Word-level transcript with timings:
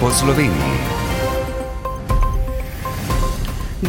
po 0.00 0.10
Sloveniji. 0.10 0.78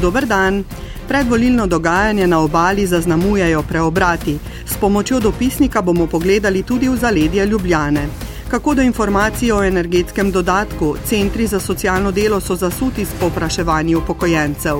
Dober 0.02 0.26
dan. 0.26 0.64
Predvolilno 1.08 1.68
dogajanje 1.68 2.28
na 2.28 2.40
obali 2.40 2.86
zaznamujejo 2.86 3.64
preobrati. 3.64 4.38
S 4.66 4.78
pomočjo 4.78 5.20
dopisnika 5.20 5.82
bomo 5.82 6.08
pogledali 6.08 6.64
tudi 6.64 6.90
v 6.90 6.98
zaledje 6.98 7.46
Ljubljane. 7.46 8.29
Kako 8.50 8.74
do 8.74 8.82
informacij 8.82 9.52
o 9.52 9.64
energetskem 9.64 10.32
dodatku, 10.32 10.96
centri 11.06 11.48
za 11.48 11.60
socialno 11.60 12.12
delo 12.12 12.40
so 12.40 12.56
zasuti 12.56 13.06
s 13.06 13.10
popraševanji 13.20 13.96
upokojencev. 13.96 14.78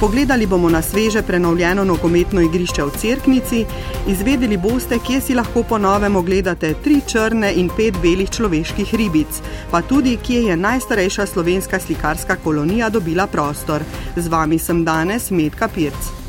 Pogledali 0.00 0.46
bomo 0.46 0.70
na 0.70 0.82
sveže 0.82 1.22
prenovljeno 1.22 1.84
nogometno 1.84 2.40
igrišče 2.40 2.82
v 2.82 2.90
Cerknici, 2.98 3.64
izvedeli 4.08 4.56
boste, 4.56 4.98
kje 5.06 5.20
si 5.20 5.34
lahko 5.34 5.62
ponovem 5.62 6.16
ogledate 6.16 6.74
tri 6.84 7.00
črne 7.06 7.52
in 7.54 7.70
pet 7.76 7.94
belih 8.02 8.30
človeških 8.30 8.94
ribic, 8.94 9.40
pa 9.70 9.82
tudi, 9.82 10.16
kje 10.16 10.42
je 10.42 10.56
najstarejša 10.56 11.26
slovenska 11.26 11.78
slikarska 11.78 12.36
kolonija 12.36 12.90
dobila 12.90 13.26
prostor. 13.26 13.82
Z 14.16 14.28
vami 14.28 14.58
sem 14.58 14.84
danes 14.84 15.30
Medka 15.30 15.68
Pirc. 15.68 16.21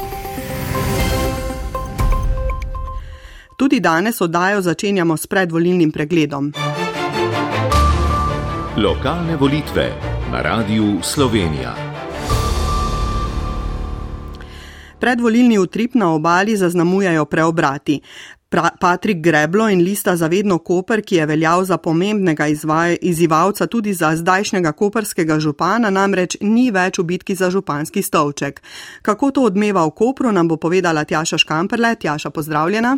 Tudi 3.64 3.80
danes 3.80 4.22
oddajo 4.22 4.62
začenjamo 4.62 5.18
s 5.18 5.28
predvolilnim 5.28 5.92
pregledom. 5.92 6.52
Lokalne 8.78 9.36
volitve 9.40 9.86
na 10.32 10.42
Radiu 10.42 11.00
Slovenija. 11.04 11.76
Predvolilni 15.00 15.58
utrip 15.58 15.96
na 15.96 16.12
obali 16.14 16.58
zaznamujajo 16.58 17.26
preobrati. 17.26 18.02
Pra 18.50 18.70
Patrik 18.80 19.18
Greblo 19.18 19.70
in 19.70 19.80
lista 19.80 20.16
Zavedno 20.16 20.58
Koper, 20.58 21.02
ki 21.02 21.16
je 21.16 21.26
veljal 21.26 21.64
za 21.64 21.78
pomembnega 21.78 22.48
izzivalca 23.02 23.68
tudi 23.68 23.94
za 23.94 24.16
zdajšnjega 24.16 24.72
koperskega 24.72 25.40
župana, 25.40 25.90
namreč 25.90 26.38
ni 26.42 26.68
več 26.72 27.00
v 27.00 27.04
bitki 27.04 27.36
za 27.36 27.50
županski 27.50 28.02
stolček. 28.02 28.62
Kako 29.02 29.32
to 29.32 29.42
odmeva 29.42 29.86
v 29.86 29.96
Kopru, 29.96 30.32
nam 30.32 30.48
bo 30.48 30.58
povedala 30.58 31.04
Tjaša 31.04 31.38
Škamperle. 31.38 31.96
Tjaša, 31.96 32.30
pozdravljena. 32.30 32.98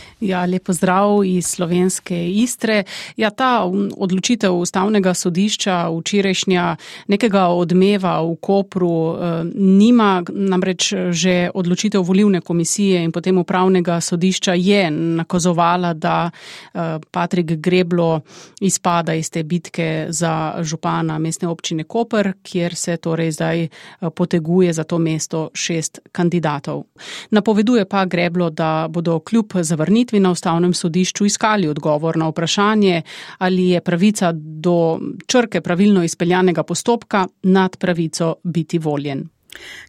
Ja, 0.21 0.45
lepo 0.45 0.73
zdrav 0.73 1.23
iz 1.25 1.47
slovenske 1.47 2.29
Istre. 2.29 2.83
Ja, 3.17 3.29
ta 3.29 3.65
odločitev 3.97 4.53
ustavnega 4.53 5.13
sodišča 5.13 5.89
včerajšnja 5.89 6.75
nekega 7.09 7.47
odmeva 7.47 8.19
v 8.21 8.35
Kopru 8.37 8.91
eh, 9.17 9.41
nima, 9.55 10.21
namreč 10.29 10.93
že 11.09 11.49
odločitev 11.53 12.05
volivne 12.05 12.41
komisije 12.41 13.01
in 13.03 13.11
potem 13.11 13.37
upravnega 13.37 13.97
sodišča 14.01 14.53
je 14.53 14.91
nakazovala, 14.91 15.93
da 15.93 16.29
eh, 16.29 16.99
Patrik 17.11 17.57
Greblo 17.57 18.21
izpada 18.61 19.17
iz 19.17 19.31
te 19.31 19.43
bitke 19.43 20.05
za 20.09 20.61
župana 20.61 21.17
mestne 21.17 21.47
občine 21.47 21.83
Koper, 21.83 22.33
kjer 22.43 22.75
se 22.75 22.97
torej 22.97 23.31
zdaj 23.31 23.63
eh, 23.63 23.69
poteguje 24.15 24.73
za 24.73 24.83
to 24.83 25.01
mesto 25.01 25.49
šest 25.53 25.99
kandidatov. 26.11 26.83
Napoveduje 27.31 27.85
pa 27.89 28.05
Greblo, 28.05 28.49
da 28.49 28.85
bodo 28.89 29.19
kljub 29.19 29.57
zavrnitvi 29.61 30.10
ugotovitvi 30.11 30.19
na 30.19 30.31
ustavnem 30.31 30.73
sodišču 30.73 31.25
iskali 31.25 31.67
odgovor 31.67 32.17
na 32.17 32.27
vprašanje, 32.29 33.01
ali 33.39 33.69
je 33.69 33.81
pravica 33.81 34.31
do 34.33 34.99
črke 35.27 35.61
pravilno 35.61 36.03
izpeljanega 36.03 36.63
postopka 36.63 37.27
nad 37.43 37.77
pravico 37.77 38.35
biti 38.43 38.79
voljen. 38.79 39.29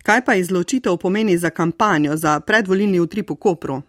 Kaj 0.03 0.25
pa 0.25 0.35
izločitev 0.35 0.97
pomeni 0.97 1.39
za 1.39 1.51
kampanjo, 1.51 2.17
za 2.17 2.41
predvolilni 2.41 3.01
utrip 3.01 3.31
v 3.31 3.37
Kopru? 3.37 3.83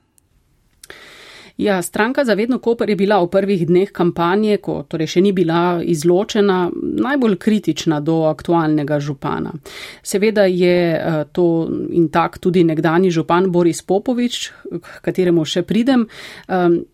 Ja, 1.57 1.81
stranka 1.81 2.25
Zavedno 2.25 2.57
Koper 2.59 2.89
je 2.89 2.95
bila 2.95 3.19
v 3.21 3.29
prvih 3.29 3.67
dneh 3.67 3.91
kampanje, 3.93 4.57
ko 4.57 4.79
torej 4.89 5.11
še 5.13 5.21
ni 5.21 5.31
bila 5.37 5.83
izločena, 5.85 6.71
najbolj 6.73 7.37
kritična 7.37 7.99
do 8.01 8.23
aktualnega 8.25 8.97
župana. 8.99 9.53
Seveda 10.01 10.47
je 10.49 10.77
eh, 10.97 11.19
to 11.31 11.69
in 11.93 12.09
tak 12.09 12.39
tudi 12.41 12.63
nekdani 12.65 13.11
župan 13.13 13.51
Boris 13.53 13.83
Popovič, 13.85 14.49
k 14.81 15.03
kateremu 15.05 15.45
še 15.45 15.61
pridem. 15.61 16.07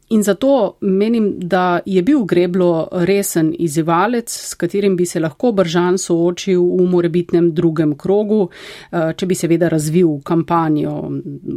In 0.10 0.24
zato 0.24 0.78
menim, 0.82 1.34
da 1.38 1.80
je 1.86 2.02
bil 2.02 2.24
Greblo 2.26 2.88
resen 2.92 3.54
izzivalec, 3.60 4.32
s 4.50 4.54
katerim 4.54 4.96
bi 4.96 5.06
se 5.06 5.20
lahko 5.20 5.52
Bržan 5.52 5.98
soočil 5.98 6.62
v 6.62 6.88
morebitnem 6.90 7.52
drugem 7.54 7.94
krogu, 7.98 8.50
eh, 8.92 9.14
če 9.14 9.26
bi 9.26 9.36
seveda 9.36 9.70
razvil 9.70 10.18
kampanjo 10.24 11.12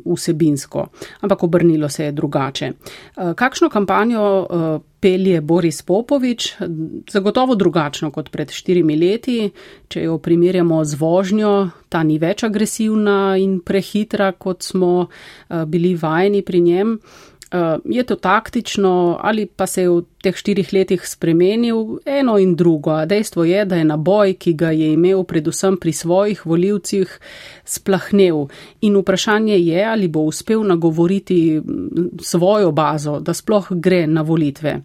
vsebinsko. 0.04 0.86
Ampak 1.20 1.42
obrnilo 1.42 1.88
se 1.88 2.04
je 2.04 2.12
drugače. 2.12 2.66
Eh, 2.66 3.34
kakšno 3.34 3.70
kampanjo 3.70 4.46
eh, 4.50 4.78
pelje 5.00 5.40
Boris 5.40 5.82
Popovič? 5.82 6.52
Zagotovo 7.10 7.54
drugačno 7.54 8.10
kot 8.10 8.30
pred 8.30 8.50
štirimi 8.50 8.96
leti. 8.96 9.50
Če 9.88 10.02
jo 10.02 10.18
primerjamo 10.18 10.84
z 10.84 11.00
vožnjo, 11.00 11.70
ta 11.88 12.02
ni 12.02 12.18
več 12.18 12.44
agresivna 12.44 13.36
in 13.36 13.60
prehitra, 13.60 14.32
kot 14.32 14.62
smo 14.62 15.06
bili 15.66 15.96
vajeni 15.96 16.42
pri 16.42 16.60
njem. 16.60 16.98
Uh, 17.52 17.80
je 17.84 18.02
to 18.02 18.16
taktično 18.16 19.18
ali 19.22 19.46
pa 19.46 19.66
se 19.66 19.82
je 19.82 19.88
v 19.88 20.02
teh 20.22 20.36
štirih 20.36 20.72
letih 20.72 21.02
spremenil 21.06 21.98
eno 22.06 22.38
in 22.38 22.54
drugo. 22.56 22.94
Dejstvo 23.06 23.44
je, 23.44 23.64
da 23.64 23.76
je 23.76 23.84
naboj, 23.84 24.34
ki 24.38 24.54
ga 24.54 24.70
je 24.70 24.92
imel 24.92 25.24
predvsem 25.24 25.76
pri 25.76 25.92
svojih 25.92 26.46
voljivcih, 26.46 27.18
splahnev. 27.64 28.46
In 28.80 28.96
vprašanje 28.96 29.58
je, 29.58 29.84
ali 29.84 30.08
bo 30.08 30.20
uspel 30.20 30.62
nagovoriti 30.66 31.60
svojo 32.20 32.72
bazo, 32.72 33.18
da 33.20 33.34
sploh 33.34 33.66
gre 33.70 34.06
na 34.06 34.22
volitve. 34.22 34.80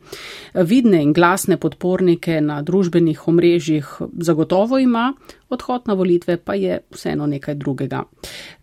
Vidne 0.53 1.03
in 1.03 1.13
glasne 1.13 1.57
podpornike 1.57 2.41
na 2.41 2.61
družbenih 2.61 3.27
omrežjih 3.27 3.87
zagotovo 4.17 4.79
ima, 4.79 5.13
odhod 5.49 5.81
na 5.87 5.93
volitve 5.93 6.37
pa 6.37 6.53
je 6.53 6.79
vseeno 6.91 7.27
nekaj 7.27 7.55
drugega. 7.55 8.03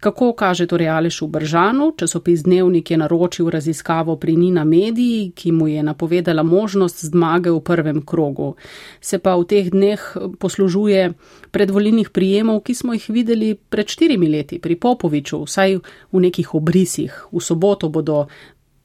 Kako 0.00 0.32
kaže 0.32 0.66
to 0.66 0.76
realeš 0.76 1.22
v 1.22 1.26
Bržanu, 1.26 1.92
časopis 1.96 2.42
Dnevnik 2.42 2.90
je 2.90 2.96
naročil 2.96 3.50
raziskavo 3.50 4.16
pri 4.16 4.36
Nina 4.36 4.64
Mediji, 4.64 5.30
ki 5.34 5.52
mu 5.52 5.68
je 5.68 5.82
napovedala 5.82 6.42
možnost, 6.42 6.63
možnost 6.64 7.04
zmage 7.04 7.52
v 7.52 7.60
prvem 7.60 8.00
krogu. 8.02 8.54
Se 9.00 9.18
pa 9.18 9.36
v 9.36 9.44
teh 9.44 9.68
dneh 9.70 10.00
poslužuje 10.40 11.12
predvoljenih 11.52 12.10
prijemov, 12.10 12.64
ki 12.64 12.74
smo 12.74 12.96
jih 12.96 13.04
videli 13.08 13.54
pred 13.54 13.88
štirimi 13.88 14.28
leti 14.28 14.58
pri 14.58 14.76
Popoviču, 14.80 15.44
vsaj 15.44 15.78
v 16.12 16.24
nekih 16.24 16.54
obrisih. 16.54 17.12
V 17.32 17.40
soboto 17.40 17.88
bodo 17.88 18.26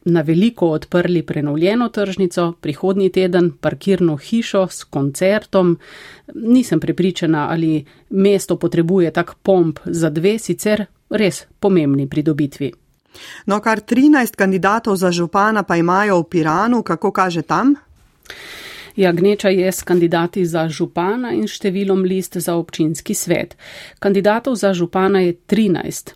na 0.05 0.21
veliko 0.21 0.71
odprli 0.75 1.23
prenovljeno 1.23 1.89
tržnico, 1.89 2.53
prihodnji 2.61 3.09
teden 3.09 3.51
parkirno 3.61 4.17
hišo 4.17 4.67
s 4.67 4.83
koncertom. 4.83 5.77
Nisem 6.35 6.79
prepričana, 6.79 7.47
ali 7.51 7.85
mesto 8.09 8.55
potrebuje 8.55 9.11
tak 9.11 9.35
pomp 9.43 9.79
za 9.85 10.09
dve 10.09 10.39
sicer 10.39 10.85
res 11.09 11.45
pomembni 11.59 12.07
pridobitvi. 12.09 12.71
No, 13.45 13.59
kar 13.59 13.81
13 13.81 14.35
kandidatov 14.35 14.95
za 14.95 15.11
župana 15.11 15.63
pa 15.63 15.77
imajo 15.77 16.21
v 16.21 16.29
Piranu, 16.29 16.83
kako 16.83 17.11
kaže 17.11 17.41
tam? 17.41 17.75
Ja, 18.95 19.11
gneča 19.11 19.49
je 19.49 19.71
s 19.71 19.83
kandidati 19.83 20.45
za 20.45 20.67
župana 20.69 21.31
in 21.31 21.47
številom 21.47 22.03
list 22.03 22.35
za 22.37 22.55
občinski 22.59 23.15
svet. 23.15 23.55
Kandidatov 23.99 24.59
za 24.59 24.73
župana 24.73 25.23
je 25.23 25.37
13. 25.47 26.13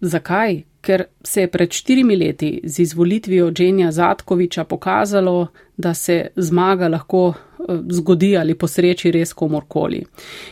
Zakaj? 0.00 0.64
Ker 0.86 1.02
se 1.24 1.40
je 1.40 1.50
pred 1.50 1.72
štirimi 1.72 2.16
leti 2.16 2.60
z 2.64 2.82
izvolitvijo 2.82 3.50
Dženja 3.50 3.90
Zatkoviča 3.92 4.64
pokazalo, 4.64 5.48
da 5.76 5.94
se 5.94 6.26
zmaga 6.36 6.88
lahko 6.88 7.34
zgodi 7.90 8.36
ali 8.36 8.54
posreči 8.54 9.10
res 9.10 9.32
komorkoli. 9.32 10.02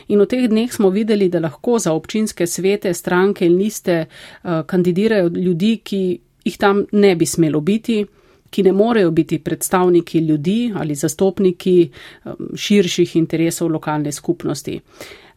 In 0.07 0.21
v 0.21 0.27
teh 0.29 0.47
dneh 0.49 0.71
smo 0.73 0.89
videli, 0.89 1.29
da 1.29 1.39
lahko 1.39 1.79
za 1.79 1.93
občinske 1.93 2.47
svete, 2.47 2.93
stranke 2.93 3.45
in 3.45 3.57
liste 3.57 4.05
uh, 4.05 4.61
kandidirajo 4.65 5.31
ljudi, 5.35 5.77
ki 5.83 6.01
jih 6.45 6.57
tam 6.57 6.85
ne 6.91 7.15
bi 7.15 7.25
smelo 7.25 7.61
biti, 7.61 8.03
ki 8.49 8.63
ne 8.63 8.71
morejo 8.71 9.11
biti 9.11 9.39
predstavniki 9.39 10.19
ljudi 10.19 10.71
ali 10.75 10.95
zastopniki 10.95 11.89
um, 12.23 12.51
širših 12.55 13.15
interesov 13.15 13.71
lokalne 13.71 14.11
skupnosti. 14.11 14.79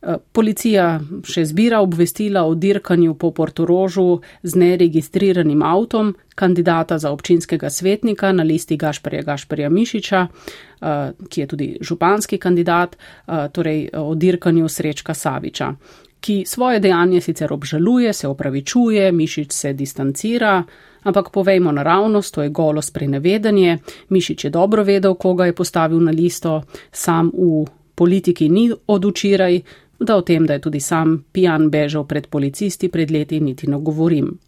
Eh, 0.02 0.14
policija 0.32 1.00
še 1.26 1.42
zbira 1.50 1.80
obvestila 1.82 2.44
o 2.46 2.54
dirkanju 2.54 3.16
po 3.18 3.32
Portorožu 3.34 4.20
z 4.42 4.54
neregistriranim 4.54 5.62
avtom 5.62 6.12
kandidata 6.38 6.98
za 7.02 7.10
občinskega 7.10 7.70
svetnika 7.70 8.30
na 8.32 8.44
listi 8.46 8.76
Gašperja 8.76 9.22
Gašperja 9.26 9.68
Mišiča, 9.68 10.20
eh, 10.26 11.10
ki 11.28 11.40
je 11.40 11.46
tudi 11.46 11.78
županski 11.80 12.38
kandidat, 12.38 12.94
eh, 12.96 13.48
torej 13.52 13.88
o 13.94 14.14
dirkanju 14.14 14.68
Srečka 14.68 15.14
Saviča, 15.14 15.74
ki 16.20 16.44
svoje 16.46 16.80
dejanje 16.80 17.20
sicer 17.20 17.52
obžaluje, 17.52 18.12
se 18.12 18.28
opravičuje, 18.28 19.12
Mišič 19.12 19.52
se 19.52 19.72
distancira. 19.72 20.62
Ampak 21.02 21.30
povejmo 21.30 21.72
naravnost, 21.72 22.34
to 22.34 22.42
je 22.42 22.48
golo 22.48 22.82
sprenevedanje. 22.82 23.78
Mišič 24.08 24.44
je 24.44 24.50
dobro 24.50 24.84
vedel, 24.84 25.14
koga 25.14 25.46
je 25.46 25.52
postavil 25.52 26.00
na 26.00 26.10
listo, 26.10 26.62
sam 26.92 27.30
v 27.34 27.66
politiki 27.94 28.48
ni 28.48 28.70
od 28.86 29.04
včeraj, 29.04 29.60
da 29.98 30.16
o 30.16 30.22
tem, 30.22 30.46
da 30.46 30.52
je 30.52 30.60
tudi 30.60 30.80
sam 30.80 31.24
pijan 31.32 31.70
bežal 31.70 32.06
pred 32.06 32.26
policisti 32.26 32.88
pred 32.88 33.10
leti, 33.10 33.40
niti 33.40 33.70
ne 33.70 33.78
govorim. 33.78 34.38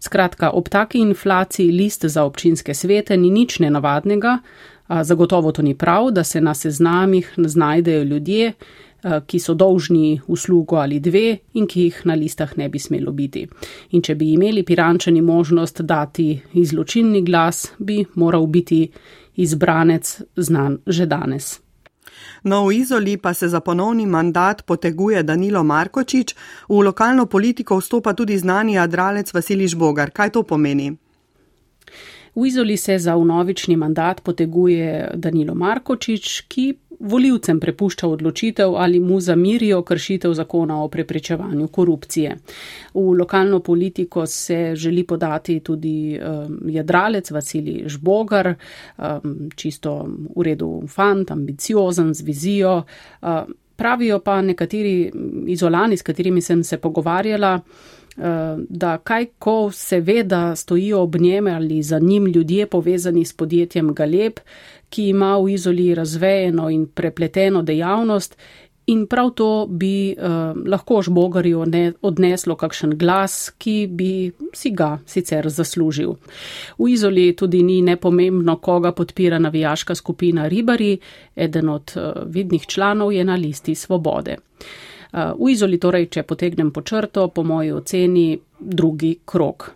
Skratka, 0.00 0.50
ob 0.50 0.68
taki 0.68 0.98
inflaciji 0.98 1.72
list 1.72 2.04
za 2.04 2.24
občinske 2.24 2.74
svete 2.74 3.16
ni 3.16 3.30
nič 3.30 3.58
nenavadnega, 3.58 4.38
Zagotovo 5.02 5.52
to 5.52 5.62
ni 5.62 5.74
prav, 5.74 6.10
da 6.10 6.24
se 6.24 6.40
na 6.40 6.54
seznamih 6.54 7.34
znajdejo 7.36 8.02
ljudje, 8.02 8.52
ki 9.26 9.38
so 9.38 9.54
dolžni 9.54 10.20
uslugo 10.26 10.76
ali 10.76 11.00
dve 11.00 11.38
in 11.54 11.66
ki 11.66 11.82
jih 11.82 12.00
na 12.04 12.14
listah 12.14 12.58
ne 12.58 12.68
bi 12.68 12.78
smelo 12.78 13.12
biti. 13.12 13.46
In 13.90 14.02
če 14.02 14.14
bi 14.14 14.32
imeli 14.32 14.62
pirančani 14.62 15.22
možnost 15.22 15.80
dati 15.80 16.40
izločilni 16.52 17.22
glas, 17.24 17.72
bi 17.78 18.04
moral 18.14 18.46
biti 18.46 18.90
izbranec 19.36 20.20
znan 20.36 20.78
že 20.86 21.06
danes. 21.06 21.60
No, 22.42 22.66
v 22.66 22.72
Izoli 22.72 23.16
pa 23.16 23.34
se 23.34 23.48
za 23.48 23.60
ponovni 23.60 24.06
mandat 24.06 24.62
poteguje 24.62 25.22
Danilo 25.22 25.64
Markočič, 25.64 26.34
v 26.68 26.82
lokalno 26.82 27.26
politiko 27.26 27.78
vstopa 27.78 28.12
tudi 28.12 28.38
znani 28.38 28.74
jadralec 28.74 29.34
Vasiliš 29.34 29.74
Bogar. 29.74 30.10
Kaj 30.10 30.30
to 30.30 30.42
pomeni? 30.42 30.96
V 32.34 32.46
Izoli 32.46 32.76
se 32.76 32.98
za 32.98 33.16
unovični 33.16 33.76
mandat 33.76 34.20
poteguje 34.20 35.10
Danilo 35.14 35.54
Markočič, 35.54 36.40
ki 36.48 36.74
voljivcem 37.00 37.60
prepušča 37.60 38.08
odločitev 38.08 38.74
ali 38.76 39.00
mu 39.00 39.20
zamirijo 39.20 39.82
kršitev 39.82 40.34
zakona 40.34 40.82
o 40.82 40.88
preprečevanju 40.88 41.68
korupcije. 41.68 42.36
V 42.94 43.00
lokalno 43.18 43.60
politiko 43.60 44.26
se 44.26 44.72
želi 44.76 45.04
podati 45.04 45.60
tudi 45.60 46.20
um, 46.20 46.60
jadralec 46.68 47.30
Vasili 47.30 47.82
Žbogar, 47.86 48.54
um, 48.98 49.50
čisto 49.56 50.08
v 50.36 50.42
redu 50.42 50.82
fant, 50.88 51.30
ambiciozen, 51.30 52.14
z 52.14 52.22
vizijo. 52.22 52.82
Um, 53.22 53.54
pravijo 53.76 54.18
pa 54.20 54.42
nekateri 54.42 55.12
izolani, 55.46 55.96
s 55.96 56.02
katerimi 56.02 56.40
sem 56.40 56.64
se 56.64 56.76
pogovarjala, 56.78 57.60
da 58.68 58.98
kaj 58.98 59.26
ko 59.38 59.70
seveda 59.72 60.56
stojijo 60.56 61.02
ob 61.02 61.16
njem 61.16 61.46
ali 61.46 61.82
za 61.82 61.98
njim 61.98 62.26
ljudje 62.26 62.66
povezani 62.66 63.24
s 63.24 63.32
podjetjem 63.32 63.94
Galeb, 63.94 64.40
ki 64.88 65.08
ima 65.08 65.38
v 65.38 65.48
izoli 65.48 65.94
razvejeno 65.94 66.70
in 66.70 66.86
prepleteno 66.86 67.62
dejavnost. 67.62 68.36
In 68.86 69.06
prav 69.06 69.30
to 69.30 69.66
bi 69.70 70.10
eh, 70.10 70.16
lahko 70.66 71.02
žbogarju 71.02 71.62
odneslo 72.02 72.56
kakšen 72.56 72.96
glas, 72.98 73.52
ki 73.58 73.86
bi 73.86 74.32
si 74.54 74.72
ga 74.74 74.96
sicer 75.06 75.48
zaslužil. 75.48 76.16
V 76.78 76.88
izoli 76.90 77.36
tudi 77.36 77.62
ni 77.62 77.82
nepomembno, 77.86 78.56
koga 78.56 78.92
podpira 78.92 79.38
navijaška 79.38 79.94
skupina 79.94 80.48
Ribari, 80.48 80.98
eden 81.36 81.68
od 81.68 81.92
eh, 81.96 82.12
vidnih 82.26 82.66
članov 82.66 83.12
je 83.12 83.24
na 83.24 83.34
listi 83.34 83.74
svobode. 83.74 84.36
V 85.12 85.50
izoli 85.50 85.78
torej, 85.82 86.06
če 86.06 86.22
potegnem 86.22 86.70
po 86.70 86.84
črto, 86.86 87.28
po 87.34 87.42
moji 87.42 87.72
oceni, 87.74 88.38
drugi 88.60 89.16
krok. 89.24 89.70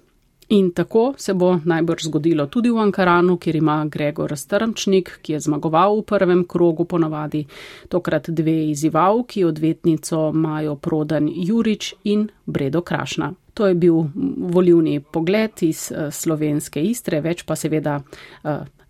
In 0.49 0.71
tako 0.71 1.15
se 1.17 1.35
bo 1.35 1.59
najbrž 1.65 2.05
zgodilo 2.05 2.47
tudi 2.47 2.71
v 2.71 2.79
Ankaranu, 2.79 3.37
kjer 3.37 3.57
ima 3.57 3.85
Gregor 3.91 4.37
Strmčnik, 4.37 5.19
ki 5.23 5.33
je 5.33 5.41
zmagoval 5.41 5.99
v 5.99 6.05
prvem 6.05 6.45
krogu 6.45 6.85
ponavadi, 6.85 7.47
tokrat 7.89 8.31
dve 8.31 8.69
izivalki, 8.71 9.45
odvetnico 9.45 10.33
Majo 10.33 10.77
Prodan 10.77 11.29
Jurič 11.35 11.95
in 12.05 12.29
Bredo 12.47 12.83
Krašna. 12.83 13.33
To 13.55 13.67
je 13.67 13.75
bil 13.75 14.05
volivni 14.39 15.01
pogled 15.01 15.63
iz 15.63 15.91
eh, 15.93 16.11
slovenske 16.11 16.83
Istre, 16.83 17.21
več 17.21 17.45
pa 17.47 17.57
seveda 17.57 18.01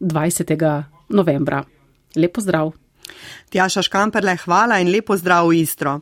20. 0.01 0.53
Eh, 0.53 0.83
novembra. 1.09 1.65
Lepo 2.17 2.41
zdrav! 2.41 2.84
Tjaša 3.51 3.83
Škamperle, 3.83 4.37
hvala 4.45 4.81
in 4.83 4.91
lepo 4.91 5.17
zdrav 5.17 5.49
v 5.49 5.63
Istro. 5.63 6.01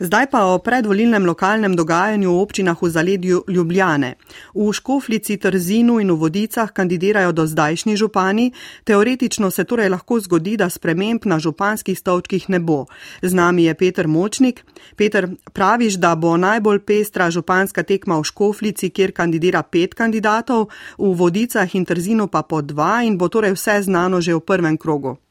Zdaj 0.00 0.26
pa 0.30 0.44
o 0.50 0.58
predvolilnem 0.58 1.26
lokalnem 1.26 1.76
dogajanju 1.76 2.30
v 2.30 2.40
občinah 2.40 2.82
v 2.82 2.88
zaledju 2.90 3.44
Ljubljane. 3.48 4.14
V 4.54 4.72
Škoflici, 4.72 5.36
Trzinu 5.36 6.00
in 6.00 6.10
v 6.10 6.16
Vodicah 6.16 6.72
kandidirajo 6.72 7.32
do 7.32 7.46
zdajšnji 7.46 7.96
župani, 7.96 8.52
teoretično 8.84 9.50
se 9.50 9.64
torej 9.64 9.88
lahko 9.88 10.20
zgodi, 10.20 10.56
da 10.56 10.70
sprememb 10.70 11.24
na 11.24 11.38
županskih 11.38 11.98
stolčkih 11.98 12.48
ne 12.48 12.58
bo. 12.58 12.86
Z 13.22 13.34
nami 13.34 13.64
je 13.64 13.74
Peter 13.74 14.08
Močnik. 14.08 14.64
Peter, 14.96 15.28
praviš, 15.52 15.94
da 15.94 16.14
bo 16.14 16.36
najbolj 16.36 16.80
pestra 16.88 17.30
županska 17.30 17.82
tekma 17.82 18.18
v 18.18 18.24
Škoflici, 18.24 18.90
kjer 18.90 19.12
kandidira 19.12 19.62
pet 19.62 19.94
kandidatov, 19.94 20.70
v 20.98 21.14
Vodicah 21.14 21.74
in 21.74 21.84
Trzinu 21.84 22.26
pa 22.26 22.42
po 22.42 22.62
dva 22.62 23.02
in 23.02 23.18
bo 23.18 23.28
torej 23.28 23.54
vse 23.54 23.82
znano 23.82 24.20
že 24.20 24.34
v 24.34 24.40
prvem 24.40 24.76
krogu. 24.76 25.23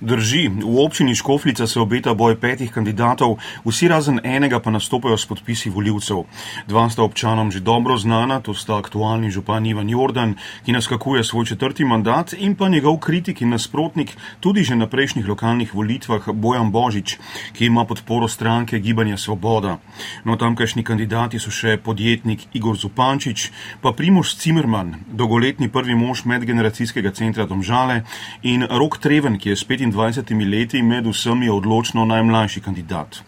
Drži, 0.00 0.48
v 0.48 0.78
občini 0.84 1.14
Škoflica 1.14 1.66
se 1.66 1.80
obeta 1.80 2.14
boj 2.14 2.36
petih 2.36 2.70
kandidatov, 2.72 3.38
vsi 3.64 3.88
razen 3.88 4.20
enega 4.24 4.60
pa 4.60 4.70
nastopajo 4.70 5.16
s 5.16 5.26
podpisi 5.26 5.70
voljivcev. 5.70 6.24
Dva 6.68 6.90
sta 6.90 7.02
občanom 7.02 7.50
že 7.50 7.60
dobro 7.60 7.96
znana, 7.96 8.40
to 8.40 8.54
sta 8.54 8.76
aktualni 8.76 9.30
župan 9.30 9.66
Ivan 9.66 9.88
Jordan, 9.88 10.34
ki 10.64 10.72
naskakuje 10.72 11.24
svoj 11.24 11.46
četrti 11.46 11.84
mandat, 11.84 12.34
in 12.36 12.54
pa 12.54 12.68
njegov 12.68 12.98
kritik 12.98 13.40
in 13.40 13.48
nasprotnik 13.56 14.12
tudi 14.40 14.64
že 14.64 14.76
na 14.76 14.86
prejšnjih 14.86 15.28
lokalnih 15.28 15.74
volitvah 15.74 16.28
Bojan 16.32 16.70
Božič, 16.70 17.16
ki 17.56 17.66
ima 17.66 17.84
podporo 17.84 18.28
stranke 18.28 18.78
Gibanja 18.78 19.16
Svoboda. 19.16 19.78
No, 20.24 20.36
tamkajšnji 20.36 20.84
kandidati 20.84 21.38
so 21.38 21.50
še 21.50 21.78
podjetnik 21.80 22.52
Igor 22.52 22.76
Zupančič, 22.76 23.50
pa 23.80 23.92
Primoš 23.96 24.36
Cimerman, 24.36 24.94
dolgoletni 25.08 25.72
prvi 25.72 25.94
mož 25.96 26.24
medgeneracijskega 26.24 27.10
centra 27.16 27.46
Domžale 27.46 28.04
in 28.42 28.66
Rok 28.68 28.98
Treven, 29.00 29.38
ki 29.38 29.54
je 29.54 29.56
spet 29.56 29.85
25 29.92 30.50
leti 30.50 30.82
med 30.82 31.06
vsemi 31.06 31.48
odločno 31.48 32.04
najmlajši 32.04 32.60
kandidat. 32.60 33.22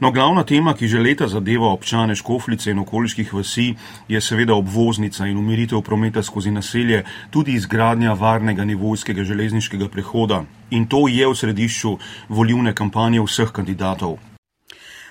No, 0.00 0.10
glavna 0.12 0.44
tema, 0.44 0.74
ki 0.74 0.88
že 0.88 1.00
leta 1.00 1.28
zadeva 1.28 1.68
občane 1.72 2.16
Škoflice 2.16 2.70
in 2.70 2.78
okoliških 2.78 3.34
vasi, 3.34 3.74
je 4.08 4.20
seveda 4.20 4.54
obvoznica 4.54 5.26
in 5.26 5.36
umiritev 5.38 5.82
prometa 5.82 6.22
skozi 6.22 6.50
naselje, 6.50 7.04
tudi 7.30 7.52
izgradnja 7.52 8.12
varnega 8.12 8.64
nevojskega 8.64 9.24
železniškega 9.24 9.88
prehoda. 9.88 10.44
In 10.70 10.86
to 10.86 11.08
je 11.08 11.28
v 11.28 11.36
središču 11.36 11.96
volivne 12.28 12.74
kampanje 12.74 13.20
vseh 13.20 13.52
kandidatov. 13.52 14.18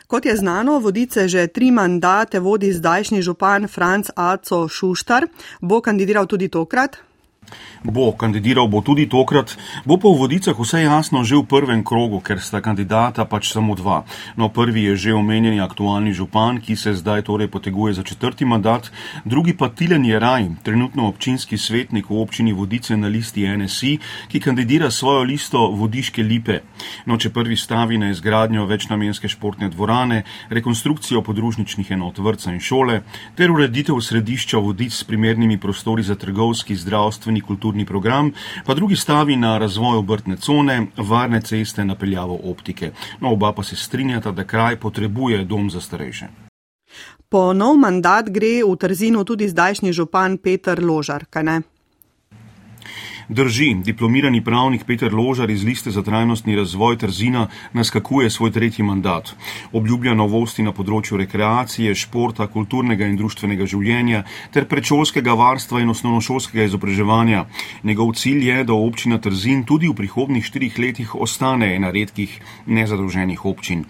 Kot 0.10 0.26
je 0.26 0.36
znano, 0.36 0.80
vodice 0.80 1.28
že 1.28 1.48
tri 1.48 1.70
mandate 1.72 2.40
vodi 2.40 2.74
zdajšnji 2.74 3.22
župan 3.22 3.68
Franc 3.68 4.10
Aco 4.16 4.68
Šuštar. 4.68 5.28
Bo 5.62 5.82
kandidiral 5.82 6.26
tudi 6.26 6.50
tokrat? 6.50 7.09
Bo 7.84 8.12
kandidiral 8.12 8.68
bo 8.68 8.82
tudi 8.82 9.08
tokrat, 9.08 9.56
bo 9.86 9.96
pa 9.98 10.10
v 10.12 10.20
vodicah 10.20 10.58
vse 10.58 10.84
jasno 10.84 11.24
že 11.24 11.40
v 11.40 11.48
prvem 11.48 11.84
krogu, 11.84 12.20
ker 12.20 12.44
sta 12.44 12.60
kandidata 12.62 13.24
pač 13.26 13.52
samo 13.54 13.76
dva. 13.76 14.04
No, 14.36 14.50
prvi 14.52 14.92
je 14.92 14.96
že 14.96 15.16
omenjeni 15.16 15.64
aktualni 15.64 16.12
župan, 16.14 16.60
ki 16.60 16.76
se 16.76 16.94
zdaj 16.94 17.24
torej 17.26 17.48
poteguje 17.48 17.94
za 17.94 18.04
četrti 18.04 18.46
mandat, 18.46 18.92
drugi 19.26 19.56
pa 19.56 19.70
Tilen 19.70 20.06
Jeraj, 20.06 20.64
trenutno 20.64 21.08
občinski 21.08 21.58
svetnik 21.58 22.10
v 22.10 22.20
občini 22.20 22.54
Vodice 22.54 22.98
na 22.98 23.08
listi 23.08 23.48
NSI, 23.48 23.98
ki 24.28 24.40
kandidira 24.40 24.92
svojo 24.92 25.24
listo 25.24 25.72
Vodiške 25.72 26.24
lipe. 26.24 26.60
No, 27.06 27.18
če 27.18 27.32
prvi 27.32 27.56
stavi 27.56 27.98
na 27.98 28.10
izgradnjo 28.12 28.66
večnamenske 28.66 29.28
športne 29.28 29.70
dvorane, 29.70 30.24
rekonstrukcijo 30.50 31.22
podružničnih 31.24 31.92
enot 31.92 32.20
vrca 32.20 32.52
in 32.52 32.60
šole, 32.60 33.02
ter 33.36 33.52
ureditev 33.52 34.00
središča 34.04 34.58
vodic 34.58 34.94
s 34.94 35.04
primernimi 35.04 35.58
prostori 35.58 36.04
za 36.04 36.16
trgovski, 36.16 36.76
zdravstveni, 36.76 37.39
kulturni, 37.42 37.70
kulturni 37.70 37.86
program, 37.86 38.32
pa 38.66 38.74
drugi 38.74 38.96
stavi 38.96 39.36
na 39.36 39.58
razvoj 39.58 39.98
obrtne 39.98 40.38
cone, 40.38 40.88
varne 40.98 41.42
ceste, 41.42 41.86
napeljavo 41.86 42.40
optike. 42.44 42.92
No, 43.22 43.32
oba 43.32 43.54
pa 43.54 43.64
se 43.64 43.76
strinjata, 43.76 44.32
da 44.32 44.44
kraj 44.44 44.80
potrebuje 44.80 45.46
dom 45.46 45.70
za 45.70 45.82
starejše. 45.82 46.28
Po 47.30 47.54
nov 47.54 47.78
mandat 47.78 48.30
gre 48.30 48.64
v 48.64 48.76
Trzinu 48.76 49.24
tudi 49.24 49.50
zdajšnji 49.50 49.94
župan 49.94 50.38
Peter 50.38 50.84
Ložar, 50.84 51.26
kaj 51.30 51.44
ne? 51.44 51.62
Drži, 53.30 53.76
diplomirani 53.86 54.42
pravnik 54.44 54.84
Peter 54.86 55.14
Ložar 55.14 55.50
iz 55.50 55.64
liste 55.64 55.92
za 55.92 56.02
trajnostni 56.02 56.56
razvoj 56.56 56.98
Trzina 56.98 57.48
naskakuje 57.74 58.30
svoj 58.30 58.52
tretji 58.52 58.86
mandat. 58.86 59.36
Obljublja 59.72 60.16
novosti 60.18 60.64
na 60.66 60.72
področju 60.74 61.20
rekreacije, 61.22 61.94
športa, 61.94 62.48
kulturnega 62.50 63.06
in 63.06 63.20
društvenega 63.20 63.68
življenja 63.70 64.24
ter 64.50 64.66
predšolskega 64.66 65.36
varstva 65.38 65.84
in 65.84 65.94
osnovnošolskega 65.94 66.66
izobraževanja. 66.72 67.44
Njegov 67.84 68.16
cilj 68.18 68.48
je, 68.48 68.64
da 68.66 68.74
občina 68.74 69.22
Trzin 69.22 69.62
tudi 69.62 69.86
v 69.94 70.00
prihodnih 70.02 70.50
štirih 70.50 70.82
letih 70.82 71.14
ostane 71.14 71.70
ena 71.76 71.94
redkih 71.94 72.34
nezadolženih 72.66 73.46
občin. 73.46 73.86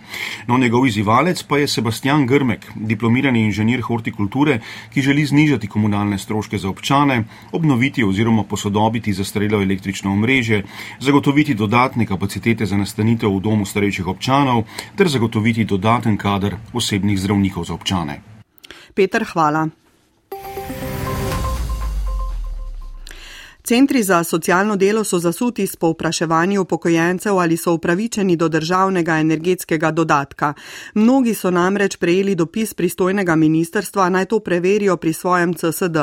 No, 0.51 0.59
njegov 0.59 0.89
izzivalec 0.91 1.45
pa 1.47 1.61
je 1.63 1.71
Sebastian 1.77 2.27
Grmek, 2.27 2.67
diplomirani 2.75 3.45
inženir 3.47 3.87
hortikulture, 3.87 4.59
ki 4.91 5.07
želi 5.07 5.23
znižati 5.31 5.71
komunalne 5.71 6.19
stroške 6.19 6.59
za 6.59 6.67
občane, 6.67 7.23
obnoviti 7.55 8.03
oziroma 8.03 8.43
posodobiti 8.43 9.15
za 9.15 9.28
zastarelo 9.29 9.61
električno 9.61 10.11
omrežje, 10.11 10.63
zagotoviti 10.99 11.53
dodatne 11.53 12.05
kapacitete 12.05 12.65
za 12.65 12.77
nastanitev 12.77 13.29
v 13.29 13.41
domu 13.45 13.65
starejših 13.65 14.07
občanov 14.07 14.65
ter 14.97 15.07
zagotoviti 15.07 15.65
dodaten 15.65 16.17
kader 16.17 16.57
osebnih 16.73 17.19
zdravnikov 17.19 17.69
za 17.69 17.77
občane. 17.77 18.21
Peter, 18.93 19.23
hvala. 19.33 19.69
Centri 23.69 24.03
za 24.03 24.23
socialno 24.23 24.75
delo 24.75 25.03
so 25.03 25.19
zasuti 25.19 25.67
s 25.67 25.75
povpraševanjem 25.75 26.61
upokojencev, 26.61 27.37
ali 27.37 27.57
so 27.57 27.73
upravičeni 27.73 28.35
do 28.35 28.47
državnega 28.49 29.17
energetskega 29.19 29.91
dodatka. 29.91 30.53
Mnogi 30.93 31.33
so 31.33 31.51
namreč 31.51 31.95
prejeli 31.95 32.35
dopis 32.35 32.73
pristojnega 32.73 33.35
ministerstva, 33.35 34.09
naj 34.09 34.25
to 34.25 34.39
preverijo 34.39 34.97
pri 34.97 35.13
svojem 35.13 35.53
CSD. 35.53 35.97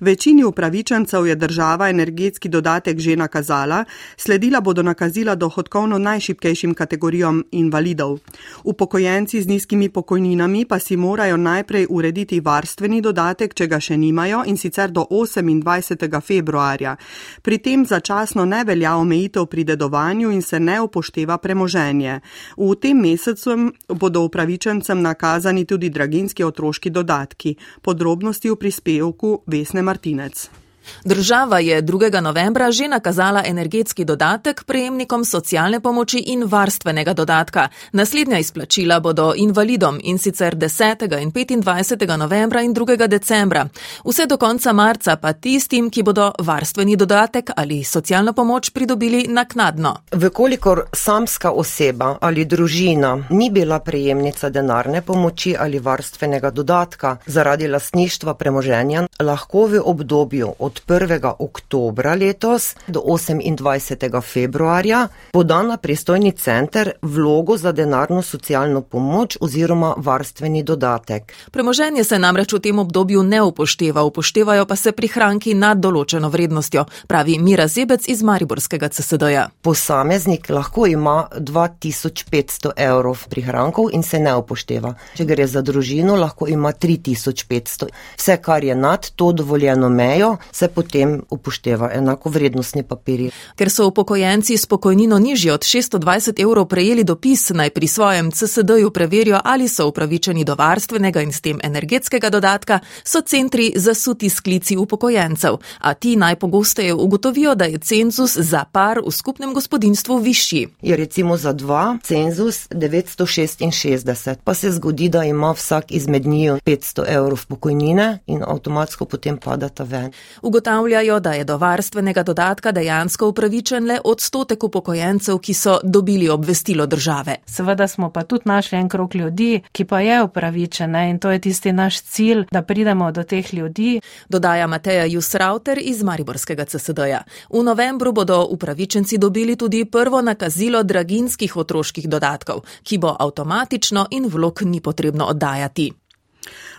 Večini 0.00 0.44
upravičencev 0.44 1.26
je 1.26 1.36
država 1.36 1.88
energetski 1.88 2.48
dodatek 2.48 2.98
že 2.98 3.16
nakazala, 3.16 3.84
sledila 4.16 4.60
bodo 4.60 4.82
nakazila 4.82 5.34
dohodkovno 5.34 5.98
najšipkejšim 5.98 6.74
kategorijam 6.74 7.42
invalidov. 7.50 8.18
Upokojenci 8.64 9.42
z 9.42 9.48
nizkimi 9.48 9.88
pokojninami 9.88 10.64
pa 10.64 10.78
si 10.78 10.96
morajo 10.96 11.36
najprej 11.36 11.86
urediti 11.90 12.40
varstveni 12.40 13.00
dodatek, 13.00 13.54
če 13.54 13.66
ga 13.66 13.80
še 13.80 13.96
nimajo 13.96 14.44
in 14.46 14.56
sicer 14.56 14.90
do 14.90 15.06
28. 15.10 16.20
februarja. 16.20 16.97
Pri 17.42 17.58
tem 17.58 17.86
začasno 17.86 18.44
ne 18.44 18.64
velja 18.64 18.96
omejitev 18.96 19.46
pri 19.46 19.64
dedovanju 19.64 20.30
in 20.30 20.42
se 20.42 20.60
ne 20.60 20.80
upošteva 20.80 21.38
premoženje. 21.38 22.20
V 22.56 22.74
tem 22.76 23.00
mesecu 23.00 23.72
bodo 23.88 24.22
upravičencem 24.28 25.02
nakazani 25.02 25.64
tudi 25.64 25.90
draginski 25.90 26.44
otroški 26.44 26.90
dodatki. 26.90 27.56
Podrobnosti 27.82 28.50
v 28.50 28.56
prispevku 28.56 29.42
Vesne 29.46 29.82
Martinec. 29.82 30.67
Država 31.04 31.58
je 31.58 31.82
2. 31.82 32.20
novembra 32.20 32.70
že 32.70 32.88
nakazala 32.88 33.42
energetski 33.46 34.04
dodatek 34.04 34.64
prejemnikom 34.64 35.24
socialne 35.24 35.80
pomoči 35.80 36.18
in 36.26 36.44
varstvenega 36.44 37.12
dodatka. 37.14 37.68
Naslednja 37.92 38.38
izplačila 38.38 39.00
bodo 39.00 39.32
invalidom 39.36 40.00
in 40.02 40.18
sicer 40.18 40.56
10. 40.56 41.20
in 41.22 41.32
25. 41.32 42.16
novembra 42.16 42.62
in 42.62 42.74
2. 42.74 43.08
decembra. 43.08 43.68
Vse 44.04 44.26
do 44.26 44.36
konca 44.36 44.72
marca 44.72 45.16
pa 45.16 45.32
tistim, 45.32 45.90
ki 45.90 46.02
bodo 46.02 46.32
varstveni 46.38 46.96
dodatek 46.96 47.50
ali 47.56 47.84
socialno 47.84 48.32
pomoč 48.32 48.70
pridobili 48.70 49.26
naknadno. 49.28 49.96
Vkolikor 50.12 50.82
samska 50.92 51.50
oseba 51.50 52.16
ali 52.20 52.44
družina 52.44 53.26
ni 53.30 53.50
bila 53.50 53.78
prejemnica 53.78 54.48
denarne 54.48 55.02
pomoči 55.02 55.56
ali 55.58 55.78
varstvenega 55.78 56.50
dodatka 56.50 57.16
zaradi 57.26 57.68
lasništva 57.68 58.34
premoženja, 58.34 59.06
lahko 59.20 59.66
v 59.66 59.80
obdobju 59.84 60.54
od 60.58 60.77
1. 60.86 61.34
oktobra 61.38 62.14
letos 62.14 62.74
do 62.86 63.00
28. 63.00 64.22
februarja 64.22 65.08
poda 65.32 65.62
na 65.62 65.76
pristojni 65.76 66.32
center 66.32 66.92
vlogo 67.02 67.56
za 67.56 67.72
denarno 67.72 68.22
socialno 68.22 68.82
pomoč 68.82 69.36
oziroma 69.40 69.94
varstveni 69.96 70.62
dodatek. 70.62 71.32
Premoženje 71.50 72.04
se 72.04 72.18
namreč 72.18 72.52
v 72.52 72.60
tem 72.60 72.78
obdobju 72.78 73.22
ne 73.22 73.42
upošteva, 73.42 74.02
upoštevajo 74.02 74.66
pa 74.66 74.76
se 74.76 74.92
prihranki 74.92 75.54
nad 75.54 75.78
določeno 75.78 76.28
vrednostjo, 76.28 76.84
pravi 77.06 77.38
Mira 77.38 77.68
Zebec 77.68 78.08
iz 78.08 78.22
Mariborskega 78.22 78.88
CSD-ja. 78.88 79.48
Posameznik 79.62 80.48
lahko 80.50 80.86
ima 80.86 81.28
2500 81.36 82.72
evrov 82.76 83.24
prihrankov 83.30 83.90
in 83.92 84.02
se 84.02 84.20
ne 84.20 84.34
upošteva. 84.36 84.94
Če 85.16 85.24
gre 85.28 85.46
za 85.46 85.62
družino, 85.62 86.16
lahko 86.16 86.48
ima 86.48 86.72
3500. 86.72 87.88
Vse, 88.16 88.36
kar 88.42 88.64
je 88.64 88.74
nad 88.74 89.10
to 89.16 89.32
dovoljeno 89.32 89.88
mejo, 89.88 90.36
se 90.52 90.67
potem 90.68 91.22
upošteva 91.30 91.90
enako 91.94 92.30
vrednostni 92.30 92.82
papiri. 92.82 93.30
Ker 93.56 93.70
so 93.70 93.86
upokojenci 93.86 94.56
s 94.56 94.66
pokojnino 94.66 95.18
nižji 95.18 95.50
od 95.50 95.60
620 95.60 96.42
evrov 96.42 96.66
prejeli 96.68 97.04
dopis, 97.04 97.50
naj 97.50 97.70
pri 97.70 97.86
svojem 97.86 98.30
CSD-ju 98.30 98.90
preverijo, 98.90 99.40
ali 99.44 99.68
so 99.68 99.88
upravičeni 99.88 100.44
do 100.44 100.54
varstvenega 100.54 101.22
in 101.22 101.32
s 101.32 101.40
tem 101.40 101.58
energetskega 101.62 102.30
dodatka, 102.30 102.80
so 103.04 103.20
centri 103.20 103.72
zasuti 103.76 104.30
sklici 104.30 104.76
upokojencev, 104.76 105.58
a 105.78 105.94
ti 105.94 106.16
najpogosteje 106.16 106.94
ugotovijo, 106.94 107.54
da 107.54 107.64
je 107.64 107.78
cenzus 107.78 108.36
za 108.36 108.64
par 108.64 109.00
v 109.06 109.10
skupnem 109.10 109.54
gospodinstvu 109.54 110.16
višji. 110.18 110.68
Je 110.82 110.96
recimo 110.96 111.36
za 111.36 111.52
dva 111.52 111.98
cenzus 112.02 112.68
966, 112.68 114.34
pa 114.44 114.54
se 114.54 114.72
zgodi, 114.72 115.08
da 115.08 115.24
ima 115.24 115.52
vsak 115.52 115.84
izmed 115.92 116.26
njiju 116.26 116.58
500 116.66 117.04
evrov 117.08 117.46
pokojnine 117.48 118.18
in 118.26 118.42
avtomatsko 118.46 119.04
potem 119.04 119.36
padata 119.36 119.84
ven. 119.84 120.12
Ugotavljajo, 120.58 121.20
da 121.20 121.32
je 121.32 121.44
do 121.44 121.56
varstvenega 121.56 122.22
dodatka 122.22 122.72
dejansko 122.72 123.28
upravičen 123.28 123.84
le 123.86 124.00
odstotek 124.04 124.64
upokojencev, 124.64 125.38
ki 125.38 125.54
so 125.54 125.76
dobili 125.82 126.28
obvestilo 126.28 126.86
države. 126.86 127.36
Seveda 127.46 127.86
smo 127.88 128.10
pa 128.10 128.22
tudi 128.22 128.42
našli 128.44 128.78
en 128.78 128.88
krok 128.88 129.14
ljudi, 129.14 129.60
ki 129.72 129.84
pa 129.84 130.00
je 130.00 130.22
upravičen 130.22 130.96
in 130.96 131.18
to 131.18 131.30
je 131.30 131.38
tisti 131.38 131.72
naš 131.72 132.00
cilj, 132.00 132.44
da 132.50 132.62
pridemo 132.62 133.12
do 133.12 133.22
teh 133.22 133.54
ljudi. 133.54 134.00
Dodaja 134.28 134.66
Mateja 134.66 135.04
Jusrauter 135.04 135.78
iz 135.82 136.02
Mariborskega 136.02 136.64
CSD-ja. 136.64 137.22
V 137.50 137.62
novembru 137.62 138.12
bodo 138.12 138.46
upravičenci 138.50 139.18
dobili 139.18 139.56
tudi 139.56 139.84
prvo 139.84 140.22
nakazilo 140.22 140.82
draginskih 140.82 141.56
otroških 141.56 142.08
dodatkov, 142.08 142.64
ki 142.82 142.98
bo 142.98 143.16
avtomatično 143.18 144.06
in 144.10 144.26
vlog 144.26 144.62
ni 144.62 144.80
potrebno 144.80 145.24
oddajati. 145.24 145.92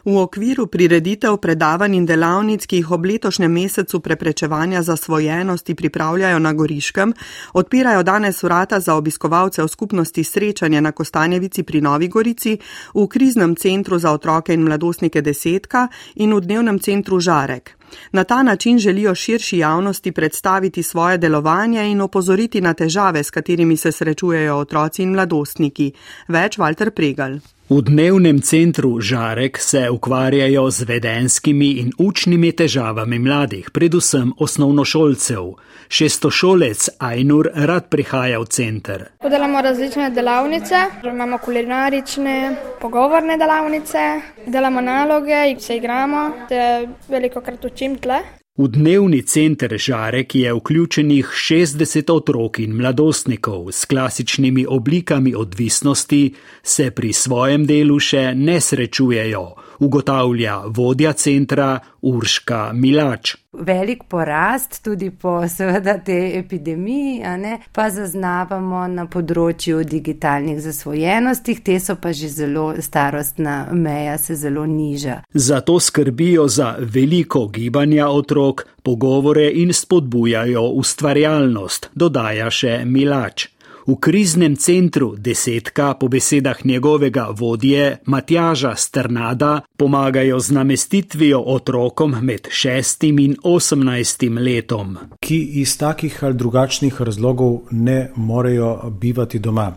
V 0.05 0.17
okviru 0.17 0.67
prireditev 0.67 1.37
predavanj 1.37 1.95
in 1.95 2.05
delavnic, 2.05 2.65
ki 2.65 2.79
jih 2.79 2.91
ob 2.91 3.05
letošnjem 3.05 3.51
mesecu 3.51 3.99
preprečevanja 3.99 4.81
zasvojenosti 4.81 5.75
pripravljajo 5.75 6.39
na 6.39 6.53
Goriškem, 6.53 7.13
odpirajo 7.53 8.03
danes 8.03 8.43
vrata 8.43 8.79
za 8.79 8.95
obiskovalce 8.95 9.63
v 9.63 9.67
skupnosti 9.67 10.23
srečanje 10.23 10.81
na 10.81 10.91
Kostanjevici 10.91 11.63
pri 11.63 11.81
Novi 11.81 12.07
Gorici, 12.07 12.57
v 12.93 13.07
kriznem 13.07 13.55
centru 13.55 13.99
za 13.99 14.11
otroke 14.11 14.53
in 14.53 14.63
mladostnike 14.63 15.21
Desetka 15.21 15.87
in 16.15 16.33
v 16.33 16.41
dnevnem 16.41 16.79
centru 16.79 17.19
Žarek. 17.19 17.79
Na 18.11 18.23
ta 18.23 18.43
način 18.43 18.79
želijo 18.79 19.15
širši 19.15 19.57
javnosti 19.57 20.11
predstaviti 20.11 20.83
svoje 20.83 21.17
delovanje 21.17 21.91
in 21.91 22.01
opozoriti 22.01 22.61
na 22.61 22.73
težave, 22.73 23.23
s 23.23 23.31
katerimi 23.31 23.77
se 23.77 23.91
srečujejo 23.91 24.55
otroci 24.55 25.03
in 25.03 25.11
mladostniki. 25.11 25.91
Več 26.27 26.57
Walter 26.57 26.89
Pregal. 26.89 27.39
V 27.69 27.81
dnevnem 27.85 28.41
centru 28.41 28.97
Žarek 29.01 29.57
se 29.61 29.89
ukvarjajo 29.89 30.71
z 30.71 30.85
vedenskimi 30.89 31.67
in 31.77 31.91
učnimi 32.01 32.49
težavami 32.51 33.19
mladih, 33.19 33.69
predvsem 33.69 34.31
osnovnošolcev. 34.41 35.51
Šestošolec 35.89 36.89
Ainur 36.97 37.51
rad 37.53 37.85
prihaja 37.93 38.39
v 38.41 38.49
center. 38.49 39.05
Podelamo 39.21 39.61
različne 39.61 40.09
delavnice, 40.09 40.81
imamo 41.13 41.37
kulinarične, 41.37 42.55
pogovorne 42.81 43.37
delavnice, 43.37 44.07
delamo 44.47 44.81
naloge, 44.81 45.55
se 45.59 45.77
igramo, 45.77 46.25
te 46.49 46.87
veliko 47.07 47.41
krat 47.41 47.65
učim 47.65 48.01
tle. 48.01 48.38
V 48.59 48.67
dnevni 48.67 49.21
center 49.23 49.71
Žarek 49.77 50.35
je 50.35 50.53
vključenih 50.53 51.25
60 51.25 52.11
otrok 52.11 52.59
in 52.59 52.73
mladostnikov 52.75 53.71
s 53.71 53.85
klasičnimi 53.85 54.65
oblikami 54.67 55.31
odvisnosti, 55.35 56.33
se 56.63 56.91
pri 56.91 57.13
svojem 57.13 57.63
delu 57.65 57.95
še 58.03 58.33
ne 58.35 58.59
srečujejo, 58.59 59.45
ugotavlja 59.79 60.57
vodja 60.75 61.13
centra 61.13 61.79
Urška 62.01 62.71
Milač. 62.73 63.35
Velik 63.53 64.03
porast 64.07 64.83
tudi 64.83 65.09
po 65.11 65.47
seveda 65.47 65.97
te 66.05 66.17
epidemiji, 66.37 67.19
ne, 67.37 67.57
pa 67.73 67.89
zaznavamo 67.89 68.85
na 68.87 69.05
področju 69.09 69.83
digitalnih 69.83 70.61
zasvojenosti, 70.61 71.57
te 71.65 71.79
so 71.79 71.97
pa 71.99 72.13
že 72.13 72.29
zelo 72.29 72.73
starostna 72.81 73.67
meja, 73.73 74.17
se 74.17 74.35
zelo 74.35 74.65
niža. 74.65 75.21
Zato 75.33 75.79
skrbijo 75.79 76.47
za 76.47 76.75
veliko 76.79 77.47
gibanja 77.47 78.09
otrok, 78.09 78.67
pogovore 78.83 79.49
in 79.51 79.73
spodbujajo 79.73 80.63
ustvarjalnost, 80.79 81.91
dodaja 81.93 82.49
še 82.49 82.83
Milač. 82.85 83.49
V 83.89 83.95
kriznem 83.97 84.53
centru 84.55 85.15
desetka, 85.17 85.93
po 85.93 86.07
besedah 86.07 86.65
njegovega 86.65 87.27
vodje 87.33 87.97
Matjaža 88.05 88.75
Strnada, 88.75 89.61
pomagajo 89.77 90.39
z 90.39 90.51
namestitvijo 90.51 91.39
otrokom 91.45 92.15
med 92.21 92.47
šestim 92.51 93.19
in 93.19 93.35
osemnajstim 93.43 94.37
letom. 94.37 94.97
Ki 95.19 95.39
iz 95.61 95.77
takih 95.77 96.23
ali 96.23 96.33
drugačnih 96.33 97.01
razlogov 97.01 97.57
ne 97.71 98.11
morejo 98.15 98.91
bivati 99.01 99.39
doma. 99.39 99.73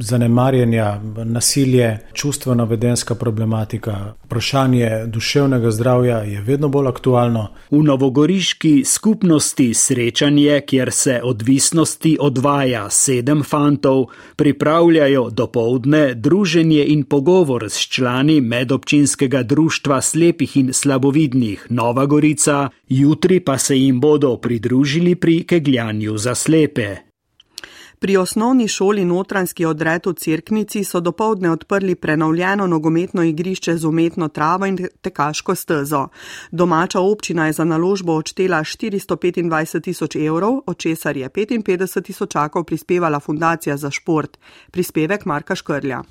Zanemarjanja, 0.00 1.00
nasilje, 1.24 1.98
čustveno-vedenska 2.12 3.14
problematika, 3.14 4.14
vprašanje 4.24 5.06
duševnega 5.06 5.70
zdravja 5.70 6.18
je 6.18 6.40
vedno 6.40 6.68
bolj 6.68 6.88
aktualno. 6.88 7.48
V 7.70 7.82
novogoriški 7.82 8.84
skupnosti 8.84 9.74
srečanje, 9.74 10.60
kjer 10.66 10.92
se 10.92 11.20
odvisnosti 11.24 12.16
odvaja 12.20 12.90
sedem 12.90 13.42
fantov, 13.42 13.55
pripravljajo 14.36 15.30
dopoldne 15.30 16.14
druženje 16.14 16.84
in 16.86 17.04
pogovor 17.04 17.64
s 17.70 17.88
člani 17.88 18.40
medobčinskega 18.40 19.42
društva 19.42 20.00
slepih 20.00 20.56
in 20.56 20.72
slabovidnih 20.72 21.66
Nova 21.70 22.06
Gorica, 22.06 22.68
jutri 22.88 23.40
pa 23.40 23.58
se 23.58 23.78
jim 23.78 24.00
bodo 24.00 24.36
pridružili 24.36 25.14
pri 25.14 25.44
kegljanju 25.44 26.18
za 26.18 26.34
slepe. 26.34 27.05
Pri 27.98 28.16
osnovni 28.16 28.68
šoli 28.68 29.04
Notranski 29.04 29.64
odred 29.64 30.06
v 30.06 30.12
Cirknici 30.14 30.84
so 30.84 31.00
dopoledne 31.00 31.50
odprli 31.50 31.94
prenovljeno 31.94 32.66
nogometno 32.66 33.22
igrišče 33.22 33.76
z 33.76 33.84
umetno 33.86 34.28
travo 34.28 34.66
in 34.66 34.88
tekaško 35.00 35.54
stezo. 35.54 36.08
Domača 36.50 37.00
občina 37.00 37.46
je 37.46 37.52
za 37.52 37.64
naložbo 37.64 38.12
odštela 38.12 38.60
425 38.64 39.80
tisoč 39.80 40.16
evrov, 40.16 40.60
od 40.66 40.78
česar 40.78 41.16
je 41.16 41.28
55 41.28 42.02
tisočakov 42.02 42.64
prispevala 42.64 43.20
Fundacija 43.20 43.76
za 43.76 43.90
šport. 43.90 44.38
Prispevek 44.70 45.24
Marka 45.24 45.54
Škrlja. 45.54 46.02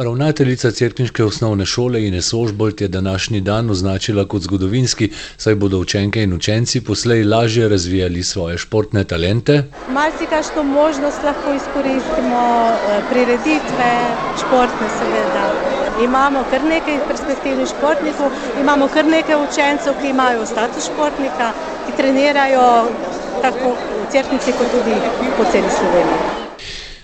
Ravnateljica 0.00 0.70
Cerkniške 0.70 1.24
osnovne 1.24 1.66
šole 1.66 2.06
Ines 2.06 2.32
Ožbolt 2.34 2.80
je 2.80 2.88
današnji 2.88 3.40
dan 3.40 3.70
označila 3.70 4.24
kot 4.24 4.42
zgodovinski, 4.42 5.10
saj 5.36 5.54
bodo 5.54 5.78
učenke 5.78 6.22
in 6.22 6.32
učenci 6.32 6.80
poslej 6.80 7.24
lažje 7.24 7.68
razvijali 7.68 8.22
svoje 8.22 8.58
športne 8.58 9.04
talente. 9.04 9.62
Marsikašno 9.88 10.62
možnost 10.62 11.22
lahko 11.24 11.52
izkoristimo, 11.52 12.72
eh, 12.72 13.02
prireditve, 13.10 13.90
športne 14.40 14.88
seveda. 14.98 15.44
Imamo 16.04 16.44
kar 16.50 16.64
nekaj 16.64 16.98
perspektivnih 17.08 17.68
športnikov, 17.68 18.30
imamo 18.60 18.88
kar 18.88 19.04
nekaj 19.04 19.36
učencev, 19.36 19.92
ki 20.00 20.08
imajo 20.08 20.46
status 20.46 20.84
športnika, 20.84 21.52
ki 21.86 21.96
trenirajo 21.96 22.86
tako 23.42 23.76
v 24.02 24.12
Cerknici 24.12 24.52
kot 24.52 24.70
tudi 24.72 24.94
po 25.36 25.44
celi 25.44 25.70
Sloveniji. 25.70 26.39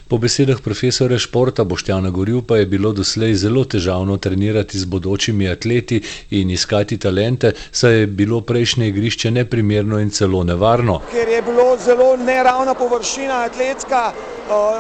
Po 0.09 0.19
besedah 0.23 0.61
profesora 0.63 1.19
športa 1.19 1.65
Boštjana 1.65 2.11
Gorju 2.11 2.43
pa 2.43 2.57
je 2.57 2.67
bilo 2.67 2.93
doslej 2.95 3.33
zelo 3.35 3.65
težavno 3.65 4.17
trenirati 4.23 4.79
z 4.79 4.85
bodočimi 4.85 5.49
atleti 5.51 5.99
in 6.31 6.51
iskati 6.51 6.99
talente, 6.99 7.51
saj 7.73 7.99
je 8.01 8.07
bilo 8.07 8.41
prejšnje 8.41 8.89
igrišče 8.89 9.31
neprimerno 9.31 9.99
in 9.99 10.11
celo 10.11 10.45
nevarno. 10.45 11.01
Ker 11.11 11.29
je 11.29 11.43
bilo 11.43 11.77
zelo 11.87 12.17
neravna 12.17 12.75
površina 12.75 13.41
atletska, 13.51 14.13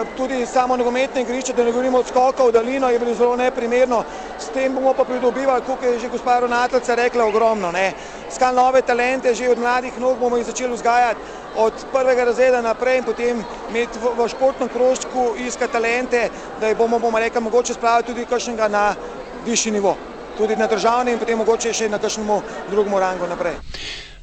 tudi 0.09 0.47
samo 0.47 0.77
nogometne 0.77 1.23
igrišče, 1.23 1.53
da 1.53 1.65
ne 1.65 1.73
govorimo 1.73 1.99
od 1.99 2.07
skoka 2.07 2.45
v 2.45 2.53
dalino, 2.53 2.91
je 2.91 2.99
bilo 2.99 3.15
zelo 3.15 3.37
neprimerno. 3.37 4.05
S 4.39 4.49
tem 4.49 4.75
bomo 4.75 4.95
pa 4.95 5.05
pridobivali, 5.05 5.63
kot 5.63 5.83
je 5.83 5.99
že 5.99 6.09
gospa 6.09 6.41
ravnateljica 6.41 6.95
rekla, 6.95 7.25
ogromno. 7.25 7.73
Ne. 7.73 7.93
Skal 8.29 8.55
nove 8.55 8.83
talente, 8.83 9.35
že 9.35 9.49
od 9.49 9.59
mladih 9.59 9.99
nog 9.99 10.19
bomo 10.19 10.37
jih 10.37 10.47
začeli 10.47 10.73
vzgajati 10.73 11.21
od 11.53 11.87
prvega 11.87 12.25
razreda 12.25 12.61
naprej 12.61 12.99
in 12.99 13.05
potem 13.05 13.37
imeti 13.67 13.99
v, 13.99 14.15
v 14.15 14.29
športnem 14.29 14.69
krožku 14.69 15.35
iskati 15.37 15.73
talente, 15.73 16.29
da 16.55 16.69
jih 16.69 16.77
bomo, 16.77 16.99
bomo 16.99 17.19
rekli, 17.19 17.41
mogoče 17.41 17.75
spraviti 17.75 18.07
tudi 18.07 18.27
kakšnega 18.27 18.69
na 18.69 18.95
višji 19.37 19.73
nivo, 19.73 19.97
tudi 20.37 20.57
na 20.57 20.67
državni 20.67 21.13
in 21.13 21.19
potem 21.19 21.39
mogoče 21.39 21.73
še 21.73 21.89
na 21.89 21.99
kakšnemu 21.99 22.41
drugemu 22.67 22.99
rangu 22.99 23.27
naprej. 23.27 23.57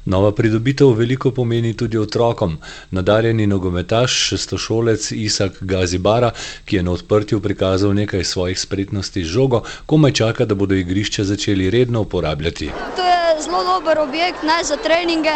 Nova 0.04 0.32
pridobitev 0.32 0.90
veliko 0.92 1.30
pomeni 1.30 1.72
tudi 1.76 1.98
otrokom. 1.98 2.58
Nadarjeni 2.90 3.46
nogometaš, 3.46 4.12
šestošolec 4.28 5.12
Isak 5.12 5.52
Gazibara, 5.60 6.30
ki 6.64 6.76
je 6.76 6.82
na 6.82 6.92
odprtju 6.92 7.40
prikazal 7.40 7.94
nekaj 7.94 8.24
svojih 8.24 8.60
spretnosti 8.60 9.24
z 9.24 9.28
žogo, 9.28 9.62
komaj 9.86 10.12
čaka, 10.12 10.44
da 10.44 10.54
bodo 10.54 10.74
igrišče 10.74 11.24
začeli 11.24 11.70
redno 11.70 12.00
uporabljati. 12.00 12.70
To 12.96 13.02
je 13.02 13.42
zelo 13.42 13.64
dober 13.64 13.98
objekt 13.98 14.42
ne, 14.42 14.60
za 14.64 14.76
treninge. 14.76 15.32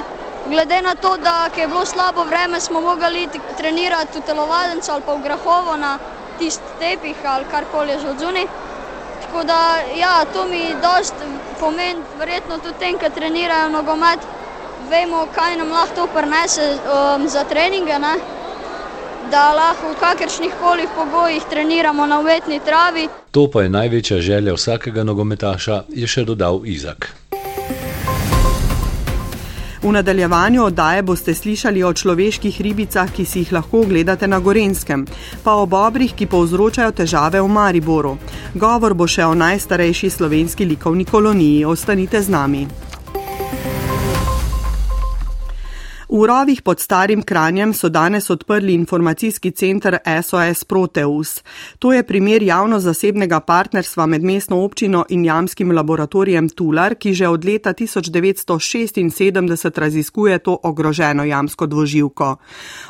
Glede 0.50 0.82
na 0.82 0.94
to, 0.94 1.16
da 1.16 1.48
je 1.60 1.68
bilo 1.68 1.86
slabo 1.86 2.24
vreme, 2.24 2.60
smo 2.60 2.80
mogli 2.80 3.28
trenirati 3.56 4.18
v 4.18 4.22
telovadnico 4.22 4.92
ali 4.92 5.02
pa 5.06 5.14
v 5.14 5.22
Grahovo 5.24 5.76
na 5.76 5.98
tisti 6.38 6.72
tepih 6.78 7.16
ali 7.24 7.44
karkoli 7.50 8.00
že 8.02 8.08
odzuni. 8.08 8.46
Tako 9.22 9.44
da, 9.44 9.80
ja, 10.00 10.24
to 10.32 10.44
mi 10.44 10.60
dost 10.82 11.14
pomeni, 11.60 12.00
verjetno 12.18 12.58
tudi 12.58 12.78
tem, 12.78 12.98
ki 12.98 13.10
trenirajo 13.14 13.68
nogomet, 13.68 14.20
vemo, 14.90 15.26
kaj 15.34 15.56
nam 15.56 15.70
lahko 15.70 15.94
to 15.94 16.08
prinese 16.14 16.66
um, 16.74 17.28
za 17.28 17.44
treninge, 17.44 17.98
ne? 17.98 18.16
da 19.30 19.52
lahko 19.52 19.92
v 19.92 20.00
kakršnih 20.00 20.52
koli 20.60 20.86
pogojih 20.96 21.42
treniramo 21.50 22.06
na 22.06 22.20
umetni 22.20 22.60
travi. 22.64 23.08
To 23.30 23.50
pa 23.50 23.62
je 23.62 23.68
največja 23.68 24.20
želja 24.20 24.54
vsakega 24.54 25.04
nogometaša, 25.04 25.82
je 25.88 26.06
še 26.06 26.24
dodal 26.24 26.62
Izak. 26.64 27.12
V 29.82 29.92
nadaljevanju 29.92 30.64
oddaje 30.64 31.02
boste 31.02 31.34
slišali 31.34 31.84
o 31.84 31.92
človeških 31.92 32.60
ribicah, 32.60 33.12
ki 33.14 33.24
si 33.24 33.44
jih 33.44 33.52
lahko 33.52 33.84
ogledate 33.84 34.26
na 34.28 34.40
Gorenskem, 34.40 35.06
pa 35.44 35.54
o 35.54 35.66
bobrih, 35.66 36.14
ki 36.14 36.26
povzročajo 36.26 36.92
težave 36.92 37.40
v 37.40 37.48
Mariboru. 37.48 38.16
Govor 38.54 38.94
bo 38.94 39.06
še 39.06 39.24
o 39.24 39.34
najstarejši 39.34 40.10
slovenski 40.10 40.64
likovni 40.64 41.04
koloniji. 41.04 41.64
Ostanite 41.64 42.22
z 42.22 42.28
nami. 42.28 42.66
V 46.18 46.26
rovih 46.26 46.66
pod 46.66 46.82
starim 46.82 47.22
kranjem 47.22 47.70
so 47.74 47.88
danes 47.88 48.30
odprli 48.30 48.74
informacijski 48.74 49.50
center 49.50 49.98
SOS 50.22 50.64
Proteus. 50.64 51.42
To 51.78 51.92
je 51.92 52.02
primer 52.02 52.42
javno-zasebnega 52.42 53.40
partnerstva 53.40 54.06
med 54.06 54.22
mestno 54.22 54.64
občino 54.64 55.04
in 55.08 55.24
jamskim 55.24 55.72
laboratorijem 55.72 56.48
Tular, 56.48 56.94
ki 56.94 57.14
že 57.14 57.28
od 57.28 57.44
leta 57.44 57.72
1976 57.72 59.78
raziskuje 59.78 60.38
to 60.38 60.58
ogroženo 60.62 61.24
jamsko 61.24 61.66
dvoživko. 61.66 62.36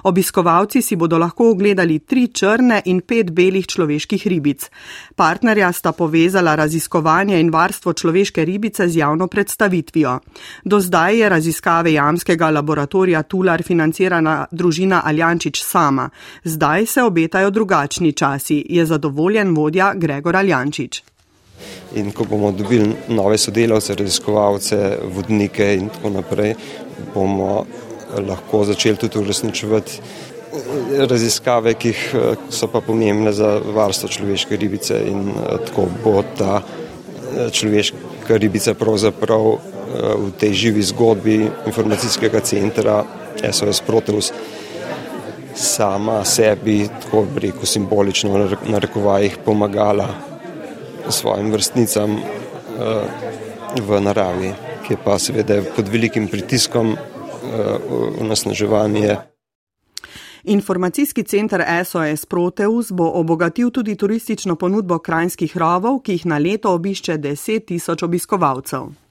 Obiskovalci 0.02 0.82
si 0.82 0.96
bodo 0.96 1.18
lahko 1.18 1.50
ogledali 1.50 1.98
tri 1.98 2.28
črne 2.32 2.82
in 2.84 3.00
pet 3.00 3.30
belih 3.30 3.66
človeških 3.66 4.26
ribic. 4.26 4.70
Partnerja 5.16 5.72
sta 5.72 5.92
povezala 5.92 6.54
raziskovanje 6.54 7.40
in 7.40 7.50
varstvo 7.50 7.92
človeške 7.92 8.44
ribice 8.44 8.88
z 8.88 8.96
javno 8.96 9.26
predstavitvijo. 9.26 10.18
Do 10.64 10.80
zdaj 10.80 11.18
je 11.18 11.28
raziskave 11.28 11.92
jamskega 11.92 12.50
laboratorija 12.50 13.17
Viktorja 13.18 13.22
Tular 13.28 13.62
financirana 13.62 14.46
družina 14.50 15.02
Aljančič 15.04 15.62
sama. 15.62 16.10
Zdaj 16.44 16.86
se 16.86 17.02
obetajo 17.02 17.50
drugačni 17.50 18.12
časi, 18.12 18.64
je 18.68 18.86
zadovoljen 18.86 19.54
vodja 19.54 19.94
Gregor 19.94 20.36
Aljančič. 20.36 21.02
In 21.96 22.12
ko 22.12 22.24
bomo 22.24 22.52
dobili 22.52 22.94
nove 23.08 23.38
sodelavce, 23.38 23.94
raziskovalce, 23.94 24.98
vodnike 25.14 25.74
in 25.74 25.88
tako 25.88 26.10
naprej, 26.10 26.54
bomo 27.14 27.64
lahko 28.28 28.64
začeli 28.64 28.96
tudi 28.96 29.18
uresničevati 29.18 30.00
raziskave, 31.08 31.74
ki 31.74 31.92
so 32.50 32.68
pa 32.68 32.80
pomembne 32.80 33.32
za 33.32 33.58
varstvo 33.74 34.08
človeške 34.08 34.56
ribice 34.56 35.02
in 35.06 35.32
tako 35.66 35.88
bo 36.04 36.22
ta 36.38 36.62
človeška 37.52 38.36
ribica 38.38 38.74
pravzaprav 38.74 39.77
v 39.94 40.30
tej 40.38 40.52
živi 40.54 40.82
zgodbi 40.82 41.36
informacijskega 41.66 42.40
centra 42.40 43.04
SOS 43.52 43.80
Proteus 43.86 44.32
sama 45.58 46.24
sebi, 46.24 46.88
tako 47.02 47.26
rekel, 47.34 47.64
simbolično 47.64 48.48
na 48.66 48.78
rekovajih 48.78 49.38
pomagala 49.44 50.08
svojim 51.08 51.52
vrstnicam 51.52 52.10
eh, 52.12 52.22
v 53.80 54.00
naravi, 54.00 54.52
ki 54.86 54.92
je 54.94 54.98
pa 55.04 55.18
seveda 55.18 55.62
pod 55.76 55.88
velikim 55.88 56.28
pritiskom 56.28 56.92
eh, 56.92 56.98
v 58.20 58.28
nasnaževanje. 58.28 59.16
Informacijski 60.44 61.22
center 61.22 61.64
SOS 61.84 62.24
Proteus 62.26 62.92
bo 62.92 63.10
obogatil 63.14 63.70
tudi 63.70 63.96
turistično 63.96 64.56
ponudbo 64.56 64.98
krajinskih 64.98 65.56
rovov, 65.56 66.00
ki 66.02 66.12
jih 66.12 66.26
na 66.26 66.38
leto 66.38 66.72
obišče 66.74 67.18
10 67.18 67.66
tisoč 67.66 68.02
obiskovalcev. 68.02 69.07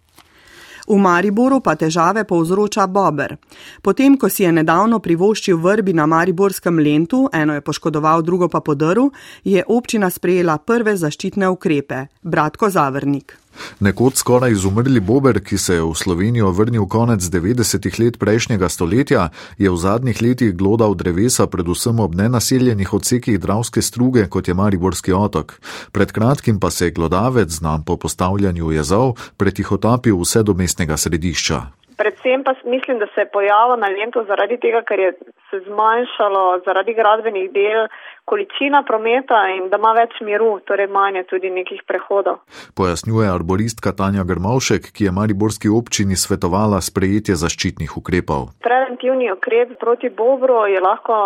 V 0.88 0.95
Mariboru 0.95 1.60
pa 1.60 1.76
težave 1.76 2.23
povzroča 2.23 2.88
Bober. 2.88 3.36
Potem, 3.82 4.15
ko 4.17 4.30
si 4.32 4.45
je 4.45 4.52
nedavno 4.56 5.00
privoščil 5.04 5.60
vrbi 5.60 5.93
na 5.93 6.06
Mariborskem 6.08 6.80
lentu, 6.80 7.28
eno 7.34 7.58
je 7.58 7.62
poškodoval, 7.62 8.23
drugo 8.23 8.47
pa 8.47 8.62
podrl, 8.63 9.10
je 9.43 9.63
občina 9.67 10.10
sprejela 10.10 10.58
prve 10.58 10.95
zaščitne 10.95 11.50
ukrepe. 11.52 12.06
Bratko 12.23 12.69
Zavrnik. 12.71 13.36
Nekod 13.80 14.15
skoraj 14.15 14.52
izumrli 14.52 15.00
bober, 15.00 15.39
ki 15.39 15.58
se 15.58 15.78
je 15.78 15.84
v 15.84 15.93
Slovenijo 15.96 16.52
vrnil 16.52 16.88
konec 16.88 17.22
90-ih 17.22 18.00
let 18.00 18.20
prejšnjega 18.20 18.70
stoletja, 18.70 19.30
je 19.58 19.70
v 19.70 19.78
zadnjih 19.78 20.22
letih 20.22 20.56
glodal 20.56 20.96
drevesa, 20.96 21.48
predvsem 21.48 22.00
ob 22.00 22.15
nenaseljenih 22.15 22.93
odsekih 22.93 23.39
Dravske 23.39 23.82
struge, 23.82 24.28
kot 24.28 24.48
je 24.48 24.54
Mariborski 24.54 25.13
otok. 25.13 25.60
Pred 25.91 26.12
kratkim 26.12 26.60
pa 26.60 26.72
se 26.72 26.86
je 26.86 26.91
glodavec, 26.91 27.50
znan 27.50 27.84
po 27.84 27.98
postavljanju 27.98 28.72
jezov, 28.72 29.15
pretihotapil 29.38 30.17
vse 30.22 30.43
do 30.43 30.54
mestnega 30.54 30.98
središča. 30.98 31.76
Predvsem 31.97 32.43
pa 32.43 32.53
mislim, 32.65 32.99
da 32.99 33.07
se 33.15 33.21
je 33.21 33.31
pojavil 33.33 33.79
na 33.81 33.88
lento 33.88 34.23
zaradi 34.29 34.57
tega, 34.62 34.81
ker 34.88 34.99
je 34.99 35.12
se 35.49 35.60
zmanjšalo 35.67 36.62
zaradi 36.65 36.93
gradbenih 36.93 37.51
del 37.51 37.88
količina 38.25 38.83
prometa 38.88 39.39
in 39.55 39.69
da 39.71 39.77
ima 39.77 39.93
več 39.97 40.19
miru, 40.21 40.60
torej 40.67 40.88
manje 40.88 41.23
tudi 41.31 41.49
nekih 41.49 41.81
prehodov. 41.88 42.41
Pojasnjuje 42.75 43.29
arboristka 43.31 43.95
Tanja 43.99 44.23
Grmovšek, 44.29 44.91
ki 44.95 45.07
je 45.07 45.15
Mariborski 45.19 45.71
občini 45.79 46.15
svetovala 46.15 46.81
sprejetje 46.89 47.39
zaščitnih 47.43 47.97
ukrepov. 48.01 48.49
Preventivni 48.67 49.31
ukrep 49.31 49.77
proti 49.79 50.10
bobru 50.10 50.65
je 50.67 50.83
lahko 50.83 51.17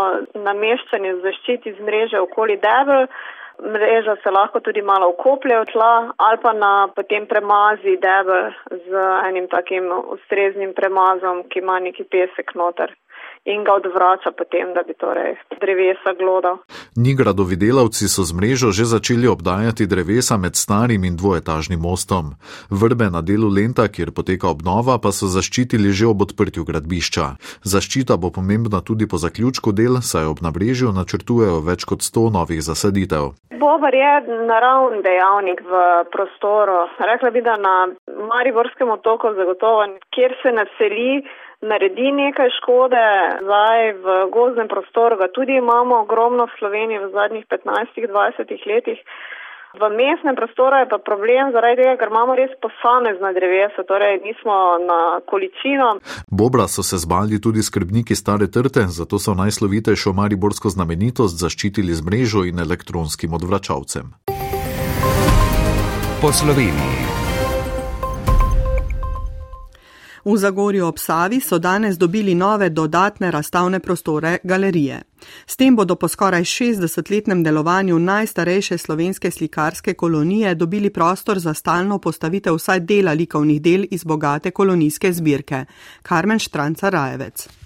nameščanje 0.48 1.16
zaščiti 1.26 1.76
z 1.78 1.88
mreže 1.90 2.22
okoli 2.28 2.60
debel. 2.62 3.08
Mreža 3.62 4.16
se 4.24 4.32
lahko 4.32 4.60
tudi 4.60 4.82
malo 4.82 5.10
ukoplje 5.10 5.60
v 5.60 5.66
tla 5.74 5.94
ali 6.18 6.38
pa 6.42 6.54
na 6.54 6.88
potem 6.96 7.28
premazi 7.28 7.98
debel 8.02 8.50
z 8.70 9.04
enim 9.30 9.48
takim 9.48 9.92
ustreznim 10.16 10.74
premazom, 10.74 11.44
ki 11.50 11.60
ima 11.60 11.80
neki 11.80 12.04
pesek 12.04 12.56
noter 12.56 12.96
in 13.46 13.64
ga 13.64 13.74
odvrača 13.74 14.32
potem, 14.38 14.74
da 14.74 14.84
bi 14.84 14.94
torej 14.94 15.36
drevesa 15.62 16.14
glodal. 16.20 16.58
Nigradovi 16.96 17.56
delavci 17.56 18.08
so 18.08 18.24
z 18.24 18.34
mrežo 18.38 18.72
že 18.72 18.86
začeli 18.86 19.28
obdajati 19.28 19.88
drevesa 19.88 20.38
med 20.38 20.56
starim 20.56 21.04
in 21.04 21.16
dvoetažnim 21.18 21.80
mostom. 21.80 22.36
Vrbe 22.70 23.10
na 23.10 23.22
delu 23.22 23.50
lenta, 23.50 23.88
kjer 23.88 24.12
poteka 24.12 24.48
obnova, 24.48 24.98
pa 25.04 25.12
so 25.12 25.26
zaščitili 25.26 25.92
že 25.92 26.08
ob 26.08 26.22
odprtju 26.22 26.64
gradbišča. 26.70 27.26
Zaščita 27.64 28.18
bo 28.18 28.30
pomembna 28.30 28.82
tudi 28.82 29.08
po 29.08 29.18
zaključku 29.18 29.72
del, 29.72 30.02
saj 30.02 30.26
ob 30.34 30.42
nabrežju 30.46 30.94
načrtujejo 30.94 31.62
več 31.66 31.86
kot 31.90 32.06
100 32.06 32.30
novih 32.38 32.62
zasaditev. 32.62 33.34
Bobar 33.62 33.94
je 33.94 34.14
naravni 34.50 35.02
dejavnik 35.06 35.62
v 35.62 35.82
prostoru. 36.14 36.88
Rekla 36.98 37.30
bi, 37.30 37.42
da 37.42 37.58
na 37.58 37.76
Mariborskem 38.32 38.90
otoku 38.90 39.34
zagotovo, 39.38 39.86
kjer 40.14 40.34
se 40.42 40.52
naseli, 40.52 41.22
naredi 41.62 42.12
nekaj 42.12 42.50
škode, 42.60 43.06
zdaj 43.46 43.94
v 44.06 44.08
gozdnem 44.34 44.68
prostoru 44.68 45.18
ga 45.18 45.28
tudi 45.28 45.54
imamo 45.64 46.02
ogromno 46.02 46.46
v 46.46 46.56
Sloveniji 46.60 47.00
v 47.00 47.12
zadnjih 47.18 47.46
15-20 47.46 48.72
letih. 48.72 49.00
V 49.72 49.88
mestnem 49.88 50.36
prostoru 50.36 50.84
je 50.84 50.90
pa 50.92 50.98
problem 51.00 51.56
zaradi 51.56 51.80
tega, 51.80 51.96
ker 51.96 52.12
imamo 52.12 52.36
res 52.36 52.52
posamezna 52.60 53.32
drevesa, 53.32 53.88
torej 53.88 54.20
nismo 54.20 54.76
na 54.84 55.24
količino. 55.24 55.96
Bobra 56.28 56.68
so 56.68 56.84
se 56.84 57.00
zbali 57.00 57.40
tudi 57.40 57.64
skrbniki 57.64 58.16
stare 58.16 58.52
trte, 58.52 58.84
zato 58.92 59.20
so 59.20 59.32
najslovitejšo 59.32 60.12
mariborsko 60.12 60.70
znamenitost 60.76 61.40
zaščitili 61.40 61.96
z 61.96 62.04
mrežo 62.04 62.44
in 62.44 62.60
elektronskim 62.60 63.32
odvračalcem. 63.34 64.12
Po 66.22 66.30
Sloveniji. 66.36 67.11
V 70.26 70.38
Zagorju 70.38 70.86
ob 70.86 71.00
Savi 71.00 71.40
so 71.40 71.60
danes 71.60 71.98
dobili 71.98 72.36
nove 72.36 72.70
dodatne 72.70 73.32
razstavne 73.32 73.80
prostore 73.80 74.38
galerije. 74.44 75.02
S 75.48 75.56
tem 75.56 75.76
bodo 75.76 75.96
po 75.96 76.08
skoraj 76.08 76.42
60-letnem 76.42 77.44
delovanju 77.44 78.00
najstarejše 78.00 78.78
slovenske 78.78 79.32
slikarske 79.32 79.94
kolonije 79.94 80.56
dobili 80.56 80.90
prostor 80.90 81.40
za 81.40 81.54
stalno 81.54 82.00
postavitev 82.00 82.56
vsaj 82.56 82.80
dela 82.80 83.14
likovnih 83.14 83.62
del 83.62 83.86
iz 83.92 84.04
bogate 84.04 84.52
kolonijske 84.52 85.14
zbirke. 85.14 85.66
Karmen 86.02 86.40
Štranca 86.40 86.90
Rajevec. 86.90 87.61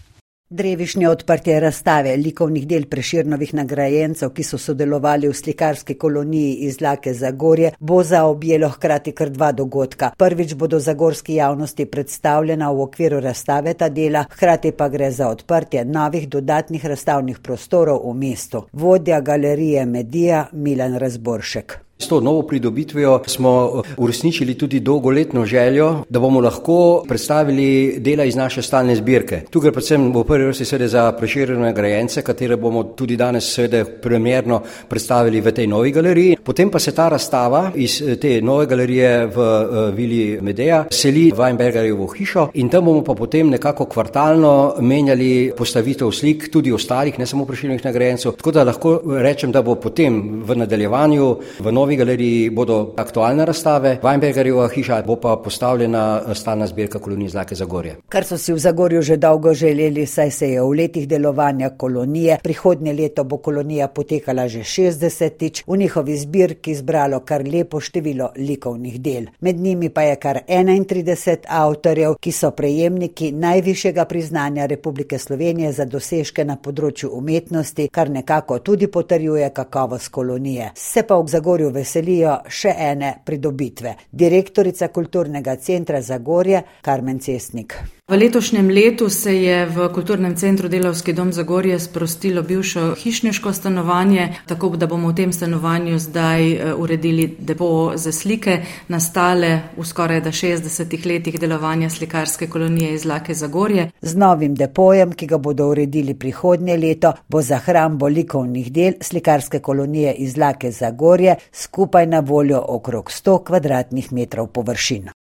Drevišnje 0.49 1.09
odprtje 1.09 1.59
razstave 1.59 2.11
likovnih 2.17 2.67
del 2.69 2.83
preširnovih 2.85 3.53
nagrajencev, 3.57 4.29
ki 4.29 4.43
so 4.45 4.59
sodelovali 4.61 5.25
v 5.27 5.33
slikarski 5.33 5.95
koloniji 5.97 6.51
iz 6.67 6.75
Lake 6.81 7.13
Zagorje, 7.13 7.71
bo 7.79 8.03
zaobjelo 8.03 8.69
hkrati 8.69 9.11
kar 9.11 9.31
dva 9.33 9.51
dogodka. 9.51 10.11
Prvič 10.17 10.53
bodo 10.53 10.79
zagorski 10.79 11.39
javnosti 11.39 11.85
predstavljena 11.85 12.69
v 12.71 12.81
okviru 12.81 13.19
razstave 13.25 13.73
ta 13.73 13.89
dela, 13.89 14.21
hkrati 14.29 14.71
pa 14.71 14.89
gre 14.89 15.09
za 15.11 15.29
odprtje 15.29 15.85
novih 15.85 16.29
dodatnih 16.29 16.85
razstavnih 16.85 17.39
prostorov 17.39 18.05
v 18.05 18.13
mestu. 18.13 18.63
Vodja 18.71 19.21
galerije 19.21 19.85
Medija 19.85 20.45
Milan 20.51 20.97
Razboršek. 20.97 21.84
S 21.97 22.07
to 22.07 22.19
novo 22.19 22.41
pridobitvijo 22.41 23.21
smo 23.25 23.81
eh, 23.85 23.93
uresničili 23.97 24.53
tudi 24.53 24.79
dolgoletno 24.79 25.45
željo, 25.45 26.03
da 26.09 26.19
bomo 26.19 26.39
lahko 26.41 27.03
predstavili 27.07 27.95
dela 27.99 28.23
iz 28.23 28.35
naše 28.35 28.61
stalne 28.61 28.95
zbirke. 28.95 29.41
Tukaj 29.49 29.71
predvsem 29.71 30.11
v 30.13 30.23
prvi 30.23 30.45
vrsti 30.45 30.65
seveda 30.65 30.87
za 30.87 31.11
preširjene 31.11 31.61
nagrajence, 31.61 32.21
katere 32.21 32.57
bomo 32.57 32.83
tudi 32.83 33.15
danes 33.15 33.47
seveda 33.53 33.85
premjerno 34.01 34.61
predstavili 34.89 35.41
v 35.41 35.51
tej 35.51 35.67
novi 35.67 35.91
galeriji. 35.91 36.37
Potem 36.43 36.69
pa 36.69 36.79
se 36.79 36.91
ta 36.91 37.07
razstava 37.09 37.71
iz 37.75 38.01
eh, 38.01 38.15
te 38.15 38.41
nove 38.41 38.65
galerije 38.65 39.25
v 39.25 39.39
uh, 39.39 39.95
Vili 39.95 40.39
Medeja 40.41 40.85
seli 40.91 41.31
v 41.31 41.39
Weinbergerjevo 41.39 42.09
hišo 42.17 42.49
in 42.53 42.69
tam 42.69 42.85
bomo 42.85 43.03
pa 43.03 43.13
potem 43.13 43.49
nekako 43.49 43.85
kvartalno 43.85 44.75
menjali 44.81 45.53
postavitev 45.57 46.11
slik 46.11 46.51
tudi 46.51 46.73
ostalih, 46.73 47.19
ne 47.19 47.25
samo 47.25 47.45
preširjenih 47.45 47.85
nagrajencev. 47.85 48.35
Tako 48.35 48.51
da 48.51 48.63
lahko 48.63 48.99
rečem, 49.21 49.51
da 49.51 49.61
bo 49.61 49.75
potem 49.75 50.43
v 50.43 50.55
nadaljevanju 50.55 51.35
v 51.59 51.71
novi 51.71 51.84
novi 51.85 51.95
galeriji 51.95 52.49
bodo 52.49 52.93
aktualne 52.97 53.45
razstave, 53.45 53.97
Weinbergerjeva 54.03 54.65
hiša 54.73 55.03
bo 55.05 55.15
pa 55.21 55.35
postavljena 55.43 56.33
stalna 56.33 56.67
zbirka 56.67 56.99
kolonije 56.99 57.29
Zlake 57.29 57.55
Zagorje. 57.55 57.95
Kar 58.09 58.25
so 58.25 58.37
si 58.37 58.53
v 58.53 58.57
Zagorju 58.59 59.01
že 59.01 59.17
dolgo 59.17 59.53
želeli, 59.53 60.05
saj 60.05 60.31
se 60.31 60.49
je 60.49 60.61
v 60.61 60.71
letih 60.79 61.07
delovanja 61.07 61.69
kolonije, 61.69 62.39
prihodnje 62.43 62.93
leto 62.93 63.23
bo 63.23 63.37
kolonija 63.37 63.87
potekala 63.87 64.47
že 64.47 64.59
60-tič, 64.59 65.63
v 65.67 65.77
njihovi 65.77 66.17
zbirki 66.17 66.75
zbralo 66.75 67.19
kar 67.19 67.43
lepo 67.53 67.79
število 67.79 68.31
likovnih 68.37 69.01
del. 69.01 69.29
Med 69.39 69.59
njimi 69.59 69.89
pa 69.89 70.01
je 70.01 70.15
kar 70.15 70.39
31 70.47 71.45
avtorjev, 71.49 72.15
ki 72.19 72.31
so 72.31 72.51
prejemniki 72.51 73.31
najvišjega 73.31 74.05
priznanja 74.05 74.65
Republike 74.65 75.19
Slovenije 75.19 75.71
za 75.71 75.85
dosežke 75.85 76.45
na 76.45 76.57
področju 76.57 77.11
umetnosti, 77.13 77.87
kar 77.91 78.09
nekako 78.09 78.59
tudi 78.59 78.87
potrjuje 78.87 79.49
kakovost 79.53 80.09
kolonije. 80.09 80.71
Se 80.75 81.03
pa 81.03 81.21
v 81.21 81.27
Zagorju 81.27 81.74
veselijo 81.75 82.39
še 82.47 82.73
ene 82.89 83.11
pridobitve. 83.25 83.95
Direktorica 84.11 84.89
kulturnega 84.95 85.57
centra 85.61 86.01
Zagorje 86.01 86.63
Karmen 86.81 87.19
Cestnik. 87.19 87.77
V 88.05 88.17
letošnjem 88.17 88.67
letu 88.69 89.09
se 89.09 89.33
je 89.33 89.65
v 89.65 89.87
kulturnem 89.89 90.35
centru 90.35 90.69
Delavski 90.69 91.13
dom 91.13 91.31
Zagorje 91.33 91.79
sprostilo 91.79 92.43
bivšo 92.43 92.93
hišniško 92.95 93.53
stanovanje, 93.53 94.27
tako 94.45 94.69
da 94.77 94.85
bomo 94.87 95.09
v 95.09 95.15
tem 95.15 95.33
stanovanju 95.33 95.97
zdaj 95.99 96.51
eh, 96.51 96.73
uredili 96.73 97.25
depo 97.39 97.97
za 97.97 98.11
slike, 98.11 98.59
nastale 98.87 99.59
v 99.77 99.85
skoraj 99.85 100.21
da 100.21 100.29
60 100.29 101.05
letih 101.05 101.39
delovanja 101.39 101.89
slikarske 101.89 102.47
kolonije 102.47 102.93
iz 102.93 103.05
Lake 103.05 103.33
Zagorje. 103.33 103.89
Z 104.01 104.15
novim 104.15 104.55
depojem, 104.55 105.17
ki 105.17 105.25
ga 105.25 105.37
bodo 105.37 105.67
uredili 105.73 106.13
prihodnje 106.13 106.77
leto, 106.77 107.13
bo 107.27 107.41
za 107.41 107.57
hrambo 107.57 108.07
likovnih 108.07 108.71
del 108.71 109.01
slikarske 109.01 109.59
kolonije 109.59 110.13
iz 110.13 110.37
Lake 110.37 110.71
Zagorje 110.71 111.35
skupaj 111.51 112.05
na 112.05 112.19
voljo 112.19 112.65
okrog 112.67 113.09
100 113.09 113.43
kvadratnih 113.43 114.13
metrov 114.13 114.47
površina. 114.47 115.24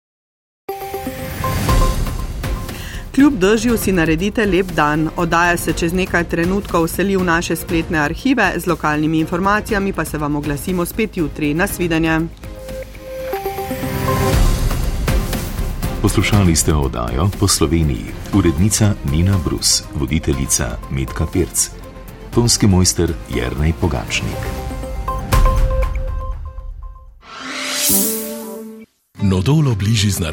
Kljub 3.15 3.34
držju 3.34 3.78
si 3.78 3.91
naredite 3.91 4.45
lep 4.45 4.65
dan, 4.65 5.10
oddaja 5.17 5.58
se 5.58 5.73
čez 5.73 5.93
nekaj 5.93 6.23
trenutkov 6.23 6.88
seli 6.88 7.17
v 7.17 7.23
naše 7.23 7.56
spletne 7.56 7.99
arhive, 7.99 8.54
z 8.58 8.67
lokalnimi 8.67 9.19
informacijami 9.19 9.93
pa 9.93 10.06
se 10.06 10.17
vam 10.17 10.36
oglasimo 10.36 10.86
spet 10.86 11.17
jutri. 11.17 11.54
Nasvidenje. 11.54 12.19
Poslušali 16.02 16.56
ste 16.56 16.73
oddajo 16.73 17.30
po 17.39 17.47
Sloveniji, 17.47 18.06
urednica 18.34 18.93
Nina 19.12 19.38
Brus, 19.45 19.84
voditeljica 19.95 20.78
Metka 20.91 21.26
Pirc, 21.34 21.69
tonski 22.34 22.67
mojster 22.67 23.13
Jrnej 23.30 23.73
Pogačnik. 23.82 24.63
Nodolo 29.21 29.76
bliži 29.76 30.12
z 30.12 30.19